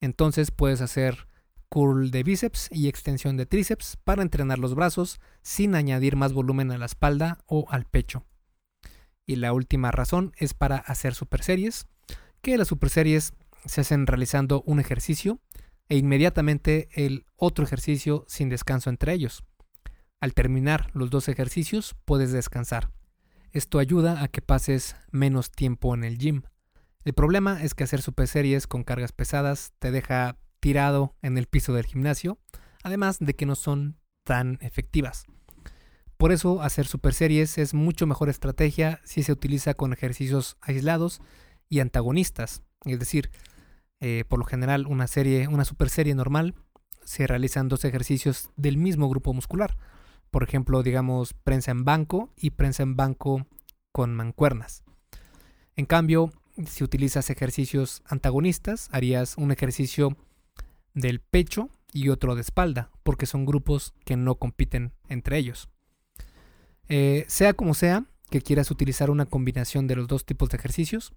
Entonces 0.00 0.50
puedes 0.50 0.80
hacer 0.80 1.28
curl 1.68 2.10
de 2.10 2.22
bíceps 2.22 2.68
y 2.72 2.88
extensión 2.88 3.36
de 3.36 3.46
tríceps 3.46 3.96
para 4.02 4.22
entrenar 4.22 4.58
los 4.58 4.74
brazos 4.74 5.20
sin 5.42 5.74
añadir 5.74 6.16
más 6.16 6.32
volumen 6.32 6.72
a 6.72 6.78
la 6.78 6.86
espalda 6.86 7.38
o 7.46 7.66
al 7.70 7.84
pecho. 7.84 8.26
Y 9.24 9.36
la 9.36 9.52
última 9.52 9.92
razón 9.92 10.32
es 10.36 10.52
para 10.54 10.76
hacer 10.76 11.14
super 11.14 11.42
series, 11.42 11.86
que 12.42 12.58
las 12.58 12.68
super 12.68 12.90
series 12.90 13.34
se 13.64 13.82
hacen 13.82 14.06
realizando 14.06 14.62
un 14.66 14.80
ejercicio 14.80 15.40
e 15.88 15.96
inmediatamente 15.96 16.88
el 16.92 17.24
otro 17.36 17.64
ejercicio 17.64 18.24
sin 18.26 18.48
descanso 18.48 18.90
entre 18.90 19.12
ellos. 19.12 19.44
Al 20.20 20.34
terminar 20.34 20.90
los 20.92 21.08
dos 21.08 21.28
ejercicios 21.28 21.96
puedes 22.04 22.30
descansar. 22.30 22.90
Esto 23.52 23.78
ayuda 23.78 24.22
a 24.22 24.28
que 24.28 24.42
pases 24.42 24.94
menos 25.10 25.50
tiempo 25.50 25.94
en 25.94 26.04
el 26.04 26.18
gym. 26.18 26.42
El 27.04 27.14
problema 27.14 27.62
es 27.62 27.74
que 27.74 27.84
hacer 27.84 28.02
super 28.02 28.28
series 28.28 28.66
con 28.66 28.84
cargas 28.84 29.12
pesadas 29.12 29.72
te 29.78 29.90
deja 29.90 30.36
tirado 30.60 31.16
en 31.22 31.38
el 31.38 31.46
piso 31.46 31.72
del 31.72 31.86
gimnasio, 31.86 32.38
además 32.82 33.18
de 33.18 33.34
que 33.34 33.46
no 33.46 33.54
son 33.54 33.98
tan 34.24 34.58
efectivas. 34.60 35.24
Por 36.18 36.32
eso 36.32 36.60
hacer 36.60 36.86
super 36.86 37.14
series 37.14 37.56
es 37.56 37.72
mucho 37.72 38.06
mejor 38.06 38.28
estrategia 38.28 39.00
si 39.04 39.22
se 39.22 39.32
utiliza 39.32 39.72
con 39.72 39.94
ejercicios 39.94 40.58
aislados 40.60 41.22
y 41.70 41.80
antagonistas, 41.80 42.62
es 42.84 42.98
decir, 42.98 43.30
eh, 44.00 44.24
por 44.28 44.38
lo 44.38 44.44
general, 44.44 44.86
una 44.86 45.06
serie, 45.06 45.48
una 45.48 45.64
super 45.64 45.88
serie 45.88 46.14
normal, 46.14 46.54
se 47.04 47.26
realizan 47.26 47.68
dos 47.68 47.86
ejercicios 47.86 48.50
del 48.56 48.76
mismo 48.76 49.08
grupo 49.08 49.32
muscular. 49.32 49.78
Por 50.30 50.42
ejemplo, 50.42 50.82
digamos, 50.82 51.34
prensa 51.34 51.70
en 51.70 51.84
banco 51.84 52.32
y 52.36 52.50
prensa 52.50 52.82
en 52.82 52.96
banco 52.96 53.46
con 53.92 54.14
mancuernas. 54.14 54.84
En 55.76 55.86
cambio, 55.86 56.32
si 56.66 56.84
utilizas 56.84 57.30
ejercicios 57.30 58.02
antagonistas, 58.06 58.88
harías 58.92 59.36
un 59.36 59.50
ejercicio 59.50 60.16
del 60.94 61.20
pecho 61.20 61.70
y 61.92 62.08
otro 62.08 62.34
de 62.34 62.42
espalda, 62.42 62.90
porque 63.02 63.26
son 63.26 63.46
grupos 63.46 63.94
que 64.04 64.16
no 64.16 64.36
compiten 64.36 64.92
entre 65.08 65.38
ellos. 65.38 65.68
Eh, 66.88 67.24
sea 67.28 67.54
como 67.54 67.74
sea 67.74 68.04
que 68.30 68.42
quieras 68.42 68.70
utilizar 68.70 69.10
una 69.10 69.26
combinación 69.26 69.86
de 69.86 69.96
los 69.96 70.06
dos 70.06 70.24
tipos 70.24 70.50
de 70.50 70.56
ejercicios, 70.56 71.12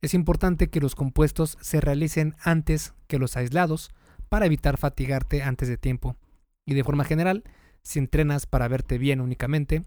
es 0.00 0.14
importante 0.14 0.68
que 0.68 0.80
los 0.80 0.94
compuestos 0.96 1.56
se 1.60 1.80
realicen 1.80 2.34
antes 2.42 2.92
que 3.06 3.18
los 3.18 3.36
aislados 3.36 3.92
para 4.28 4.46
evitar 4.46 4.76
fatigarte 4.76 5.42
antes 5.42 5.68
de 5.68 5.76
tiempo. 5.76 6.16
Y 6.66 6.74
de 6.74 6.84
forma 6.84 7.04
general, 7.04 7.44
si 7.82 7.98
entrenas 7.98 8.46
para 8.46 8.68
verte 8.68 8.98
bien 8.98 9.20
únicamente, 9.20 9.84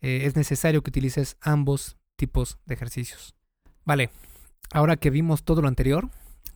eh, 0.00 0.22
es 0.24 0.36
necesario 0.36 0.82
que 0.82 0.90
utilices 0.90 1.36
ambos 1.40 1.96
tipos 2.16 2.58
de 2.66 2.74
ejercicios. 2.74 3.34
Vale, 3.84 4.10
ahora 4.72 4.96
que 4.96 5.10
vimos 5.10 5.44
todo 5.44 5.62
lo 5.62 5.68
anterior, 5.68 6.10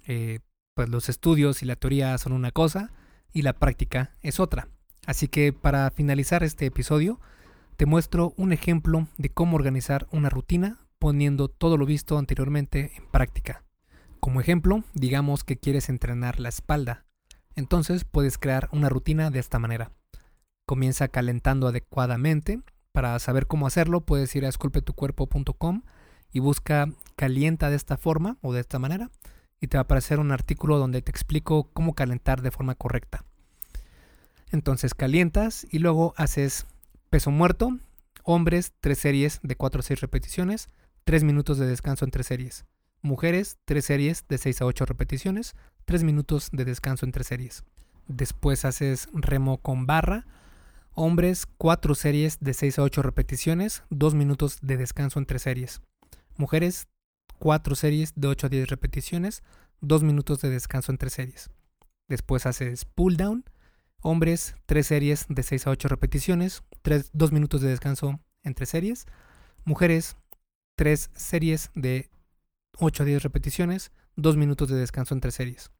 eh, 0.06 0.40
pues 0.74 0.88
los 0.88 1.08
estudios 1.08 1.62
y 1.62 1.66
la 1.66 1.76
teoría 1.76 2.16
son 2.18 2.32
una 2.32 2.50
cosa 2.50 2.92
y 3.32 3.42
la 3.42 3.52
práctica 3.52 4.12
es 4.22 4.40
otra. 4.40 4.68
Así 5.06 5.28
que 5.28 5.52
para 5.52 5.90
finalizar 5.90 6.42
este 6.42 6.66
episodio, 6.66 7.20
te 7.76 7.86
muestro 7.86 8.34
un 8.36 8.52
ejemplo 8.52 9.08
de 9.16 9.30
cómo 9.30 9.56
organizar 9.56 10.06
una 10.10 10.28
rutina 10.28 10.78
poniendo 10.98 11.48
todo 11.48 11.78
lo 11.78 11.86
visto 11.86 12.18
anteriormente 12.18 12.92
en 12.96 13.06
práctica. 13.10 13.64
Como 14.20 14.40
ejemplo, 14.40 14.84
digamos 14.92 15.44
que 15.44 15.56
quieres 15.56 15.88
entrenar 15.88 16.40
la 16.40 16.50
espalda. 16.50 17.06
Entonces 17.56 18.04
puedes 18.04 18.36
crear 18.36 18.68
una 18.70 18.90
rutina 18.90 19.30
de 19.30 19.38
esta 19.38 19.58
manera. 19.58 19.92
Comienza 20.70 21.08
calentando 21.08 21.66
adecuadamente. 21.66 22.60
Para 22.92 23.18
saber 23.18 23.48
cómo 23.48 23.66
hacerlo, 23.66 24.02
puedes 24.02 24.36
ir 24.36 24.46
a 24.46 24.48
esculpetucuerpo.com 24.48 25.82
y 26.30 26.38
busca 26.38 26.88
calienta 27.16 27.70
de 27.70 27.74
esta 27.74 27.96
forma 27.96 28.36
o 28.40 28.52
de 28.52 28.60
esta 28.60 28.78
manera 28.78 29.10
y 29.60 29.66
te 29.66 29.78
va 29.78 29.80
a 29.80 29.82
aparecer 29.82 30.20
un 30.20 30.30
artículo 30.30 30.78
donde 30.78 31.02
te 31.02 31.10
explico 31.10 31.64
cómo 31.72 31.94
calentar 31.94 32.40
de 32.40 32.52
forma 32.52 32.76
correcta. 32.76 33.24
Entonces 34.52 34.94
calientas 34.94 35.66
y 35.72 35.80
luego 35.80 36.14
haces 36.16 36.68
peso 37.08 37.32
muerto, 37.32 37.76
hombres, 38.22 38.72
tres 38.80 39.00
series 39.00 39.40
de 39.42 39.56
4 39.56 39.80
a 39.80 39.82
6 39.82 40.00
repeticiones, 40.00 40.70
3 41.02 41.24
minutos 41.24 41.58
de 41.58 41.66
descanso 41.66 42.04
entre 42.04 42.22
series. 42.22 42.64
Mujeres, 43.02 43.58
3 43.64 43.84
series 43.84 44.24
de 44.28 44.38
6 44.38 44.62
a 44.62 44.66
8 44.66 44.86
repeticiones, 44.86 45.56
3 45.86 46.04
minutos 46.04 46.48
de 46.52 46.64
descanso 46.64 47.06
entre 47.06 47.24
series. 47.24 47.64
Después 48.06 48.64
haces 48.64 49.08
remo 49.12 49.58
con 49.58 49.86
barra. 49.86 50.26
Hombres, 51.02 51.46
4 51.56 51.94
series 51.94 52.38
de 52.40 52.52
6 52.52 52.78
a 52.78 52.82
8 52.82 53.00
repeticiones, 53.00 53.84
2 53.88 54.12
minutos 54.12 54.58
de 54.60 54.76
descanso 54.76 55.18
entre 55.18 55.38
series. 55.38 55.80
Mujeres, 56.36 56.88
4 57.38 57.74
series 57.74 58.12
de 58.16 58.28
8 58.28 58.48
a 58.48 58.50
10 58.50 58.68
repeticiones, 58.68 59.42
2 59.80 60.02
minutos 60.02 60.42
de 60.42 60.50
descanso 60.50 60.92
entre 60.92 61.08
series. 61.08 61.48
Después 62.06 62.44
haces 62.44 62.84
pull 62.84 63.16
down. 63.16 63.44
Hombres, 64.02 64.56
3 64.66 64.86
series 64.86 65.24
de 65.30 65.42
6 65.42 65.68
a 65.68 65.70
8 65.70 65.88
repeticiones, 65.88 66.64
3, 66.82 67.12
2 67.14 67.32
minutos 67.32 67.62
de 67.62 67.70
descanso 67.70 68.20
entre 68.42 68.66
series. 68.66 69.06
Mujeres, 69.64 70.18
tres 70.76 71.08
series 71.14 71.70
de 71.74 72.10
8 72.76 73.04
a 73.04 73.06
10 73.06 73.22
repeticiones, 73.22 73.90
2 74.16 74.36
minutos 74.36 74.68
de 74.68 74.76
descanso 74.76 75.14
entre 75.14 75.30
series. 75.30 75.70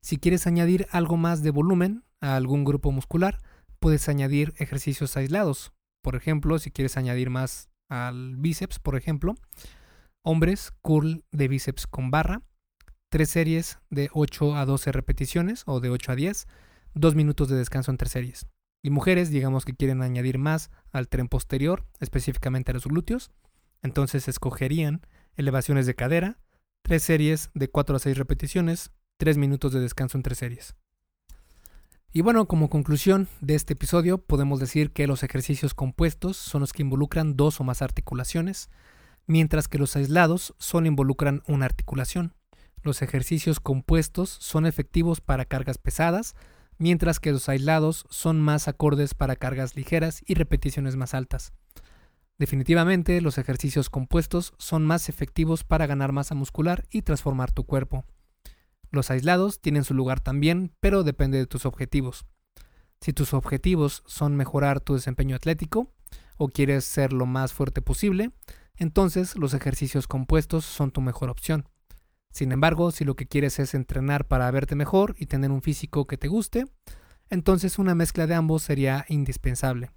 Si 0.00 0.16
quieres 0.16 0.48
añadir 0.48 0.88
algo 0.90 1.16
más 1.16 1.44
de 1.44 1.52
volumen 1.52 2.02
a 2.20 2.34
algún 2.34 2.64
grupo 2.64 2.90
muscular, 2.90 3.38
puedes 3.80 4.08
añadir 4.08 4.54
ejercicios 4.58 5.16
aislados. 5.16 5.72
Por 6.02 6.14
ejemplo, 6.14 6.58
si 6.58 6.70
quieres 6.70 6.96
añadir 6.96 7.30
más 7.30 7.68
al 7.88 8.36
bíceps, 8.36 8.78
por 8.78 8.96
ejemplo, 8.96 9.34
hombres, 10.22 10.72
curl 10.82 11.24
de 11.32 11.48
bíceps 11.48 11.86
con 11.86 12.10
barra, 12.10 12.42
tres 13.08 13.30
series 13.30 13.78
de 13.90 14.08
8 14.12 14.56
a 14.56 14.64
12 14.64 14.92
repeticiones 14.92 15.64
o 15.66 15.80
de 15.80 15.90
8 15.90 16.12
a 16.12 16.14
10, 16.14 16.46
2 16.94 17.14
minutos 17.14 17.48
de 17.48 17.56
descanso 17.56 17.90
entre 17.90 18.08
series. 18.08 18.46
Y 18.82 18.90
mujeres, 18.90 19.30
digamos 19.30 19.64
que 19.64 19.74
quieren 19.74 20.02
añadir 20.02 20.38
más 20.38 20.70
al 20.92 21.08
tren 21.08 21.28
posterior, 21.28 21.84
específicamente 21.98 22.70
a 22.70 22.74
los 22.74 22.86
glúteos, 22.86 23.30
entonces 23.82 24.28
escogerían 24.28 25.02
elevaciones 25.36 25.86
de 25.86 25.94
cadera, 25.94 26.38
tres 26.82 27.02
series 27.02 27.50
de 27.54 27.68
4 27.68 27.96
a 27.96 27.98
6 27.98 28.16
repeticiones, 28.16 28.90
3 29.18 29.36
minutos 29.36 29.72
de 29.72 29.80
descanso 29.80 30.16
entre 30.16 30.34
series. 30.34 30.76
Y 32.12 32.22
bueno, 32.22 32.46
como 32.46 32.68
conclusión 32.68 33.28
de 33.40 33.54
este 33.54 33.74
episodio, 33.74 34.18
podemos 34.18 34.58
decir 34.58 34.90
que 34.90 35.06
los 35.06 35.22
ejercicios 35.22 35.74
compuestos 35.74 36.36
son 36.36 36.60
los 36.60 36.72
que 36.72 36.82
involucran 36.82 37.36
dos 37.36 37.60
o 37.60 37.64
más 37.64 37.82
articulaciones, 37.82 38.68
mientras 39.28 39.68
que 39.68 39.78
los 39.78 39.94
aislados 39.94 40.52
solo 40.58 40.88
involucran 40.88 41.44
una 41.46 41.66
articulación. 41.66 42.34
Los 42.82 43.02
ejercicios 43.02 43.60
compuestos 43.60 44.28
son 44.28 44.66
efectivos 44.66 45.20
para 45.20 45.44
cargas 45.44 45.78
pesadas, 45.78 46.34
mientras 46.78 47.20
que 47.20 47.30
los 47.30 47.48
aislados 47.48 48.06
son 48.10 48.40
más 48.40 48.66
acordes 48.66 49.14
para 49.14 49.36
cargas 49.36 49.76
ligeras 49.76 50.24
y 50.26 50.34
repeticiones 50.34 50.96
más 50.96 51.14
altas. 51.14 51.52
Definitivamente, 52.38 53.20
los 53.20 53.38
ejercicios 53.38 53.88
compuestos 53.88 54.52
son 54.58 54.84
más 54.84 55.08
efectivos 55.08 55.62
para 55.62 55.86
ganar 55.86 56.10
masa 56.10 56.34
muscular 56.34 56.88
y 56.90 57.02
transformar 57.02 57.52
tu 57.52 57.62
cuerpo. 57.62 58.04
Los 58.90 59.10
aislados 59.10 59.60
tienen 59.60 59.84
su 59.84 59.94
lugar 59.94 60.20
también, 60.20 60.72
pero 60.80 61.04
depende 61.04 61.38
de 61.38 61.46
tus 61.46 61.64
objetivos. 61.64 62.26
Si 63.00 63.12
tus 63.12 63.32
objetivos 63.32 64.02
son 64.06 64.36
mejorar 64.36 64.80
tu 64.80 64.94
desempeño 64.94 65.36
atlético 65.36 65.92
o 66.36 66.48
quieres 66.48 66.84
ser 66.84 67.12
lo 67.12 67.24
más 67.24 67.52
fuerte 67.52 67.82
posible, 67.82 68.32
entonces 68.76 69.36
los 69.36 69.54
ejercicios 69.54 70.06
compuestos 70.06 70.64
son 70.64 70.90
tu 70.90 71.00
mejor 71.00 71.30
opción. 71.30 71.68
Sin 72.30 72.52
embargo, 72.52 72.90
si 72.90 73.04
lo 73.04 73.16
que 73.16 73.26
quieres 73.26 73.58
es 73.58 73.74
entrenar 73.74 74.26
para 74.26 74.50
verte 74.50 74.74
mejor 74.74 75.14
y 75.18 75.26
tener 75.26 75.50
un 75.50 75.62
físico 75.62 76.06
que 76.06 76.16
te 76.16 76.28
guste, 76.28 76.66
entonces 77.28 77.78
una 77.78 77.94
mezcla 77.94 78.26
de 78.26 78.34
ambos 78.34 78.62
sería 78.62 79.04
indispensable. 79.08 79.90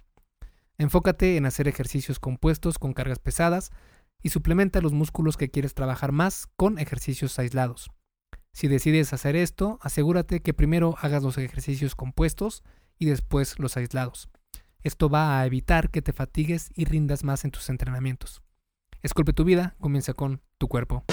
Enfócate 0.78 1.36
en 1.36 1.46
hacer 1.46 1.68
ejercicios 1.68 2.18
compuestos 2.18 2.78
con 2.78 2.92
cargas 2.92 3.18
pesadas 3.18 3.70
y 4.22 4.30
suplementa 4.30 4.80
los 4.80 4.92
músculos 4.92 5.36
que 5.36 5.50
quieres 5.50 5.74
trabajar 5.74 6.12
más 6.12 6.48
con 6.56 6.78
ejercicios 6.78 7.38
aislados. 7.38 7.90
Si 8.54 8.68
decides 8.68 9.12
hacer 9.12 9.34
esto, 9.34 9.80
asegúrate 9.82 10.40
que 10.40 10.54
primero 10.54 10.94
hagas 11.00 11.24
los 11.24 11.36
ejercicios 11.38 11.96
compuestos 11.96 12.62
y 13.00 13.06
después 13.06 13.58
los 13.58 13.76
aislados. 13.76 14.28
Esto 14.84 15.10
va 15.10 15.40
a 15.40 15.44
evitar 15.44 15.90
que 15.90 16.02
te 16.02 16.12
fatigues 16.12 16.70
y 16.76 16.84
rindas 16.84 17.24
más 17.24 17.44
en 17.44 17.50
tus 17.50 17.68
entrenamientos. 17.68 18.42
Esculpe 19.02 19.32
tu 19.32 19.42
vida, 19.42 19.74
comienza 19.80 20.14
con 20.14 20.40
tu 20.56 20.68
cuerpo. 20.68 21.04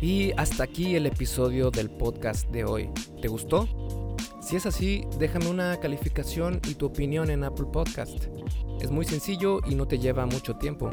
Y 0.00 0.30
hasta 0.36 0.62
aquí 0.62 0.94
el 0.94 1.06
episodio 1.06 1.72
del 1.72 1.90
podcast 1.90 2.48
de 2.50 2.64
hoy. 2.64 2.88
¿Te 3.20 3.26
gustó? 3.26 4.16
Si 4.40 4.54
es 4.54 4.64
así, 4.64 5.02
déjame 5.18 5.48
una 5.48 5.80
calificación 5.80 6.60
y 6.68 6.76
tu 6.76 6.86
opinión 6.86 7.30
en 7.30 7.42
Apple 7.42 7.66
Podcast. 7.72 8.26
Es 8.80 8.92
muy 8.92 9.04
sencillo 9.04 9.58
y 9.66 9.74
no 9.74 9.88
te 9.88 9.98
lleva 9.98 10.24
mucho 10.24 10.54
tiempo. 10.54 10.92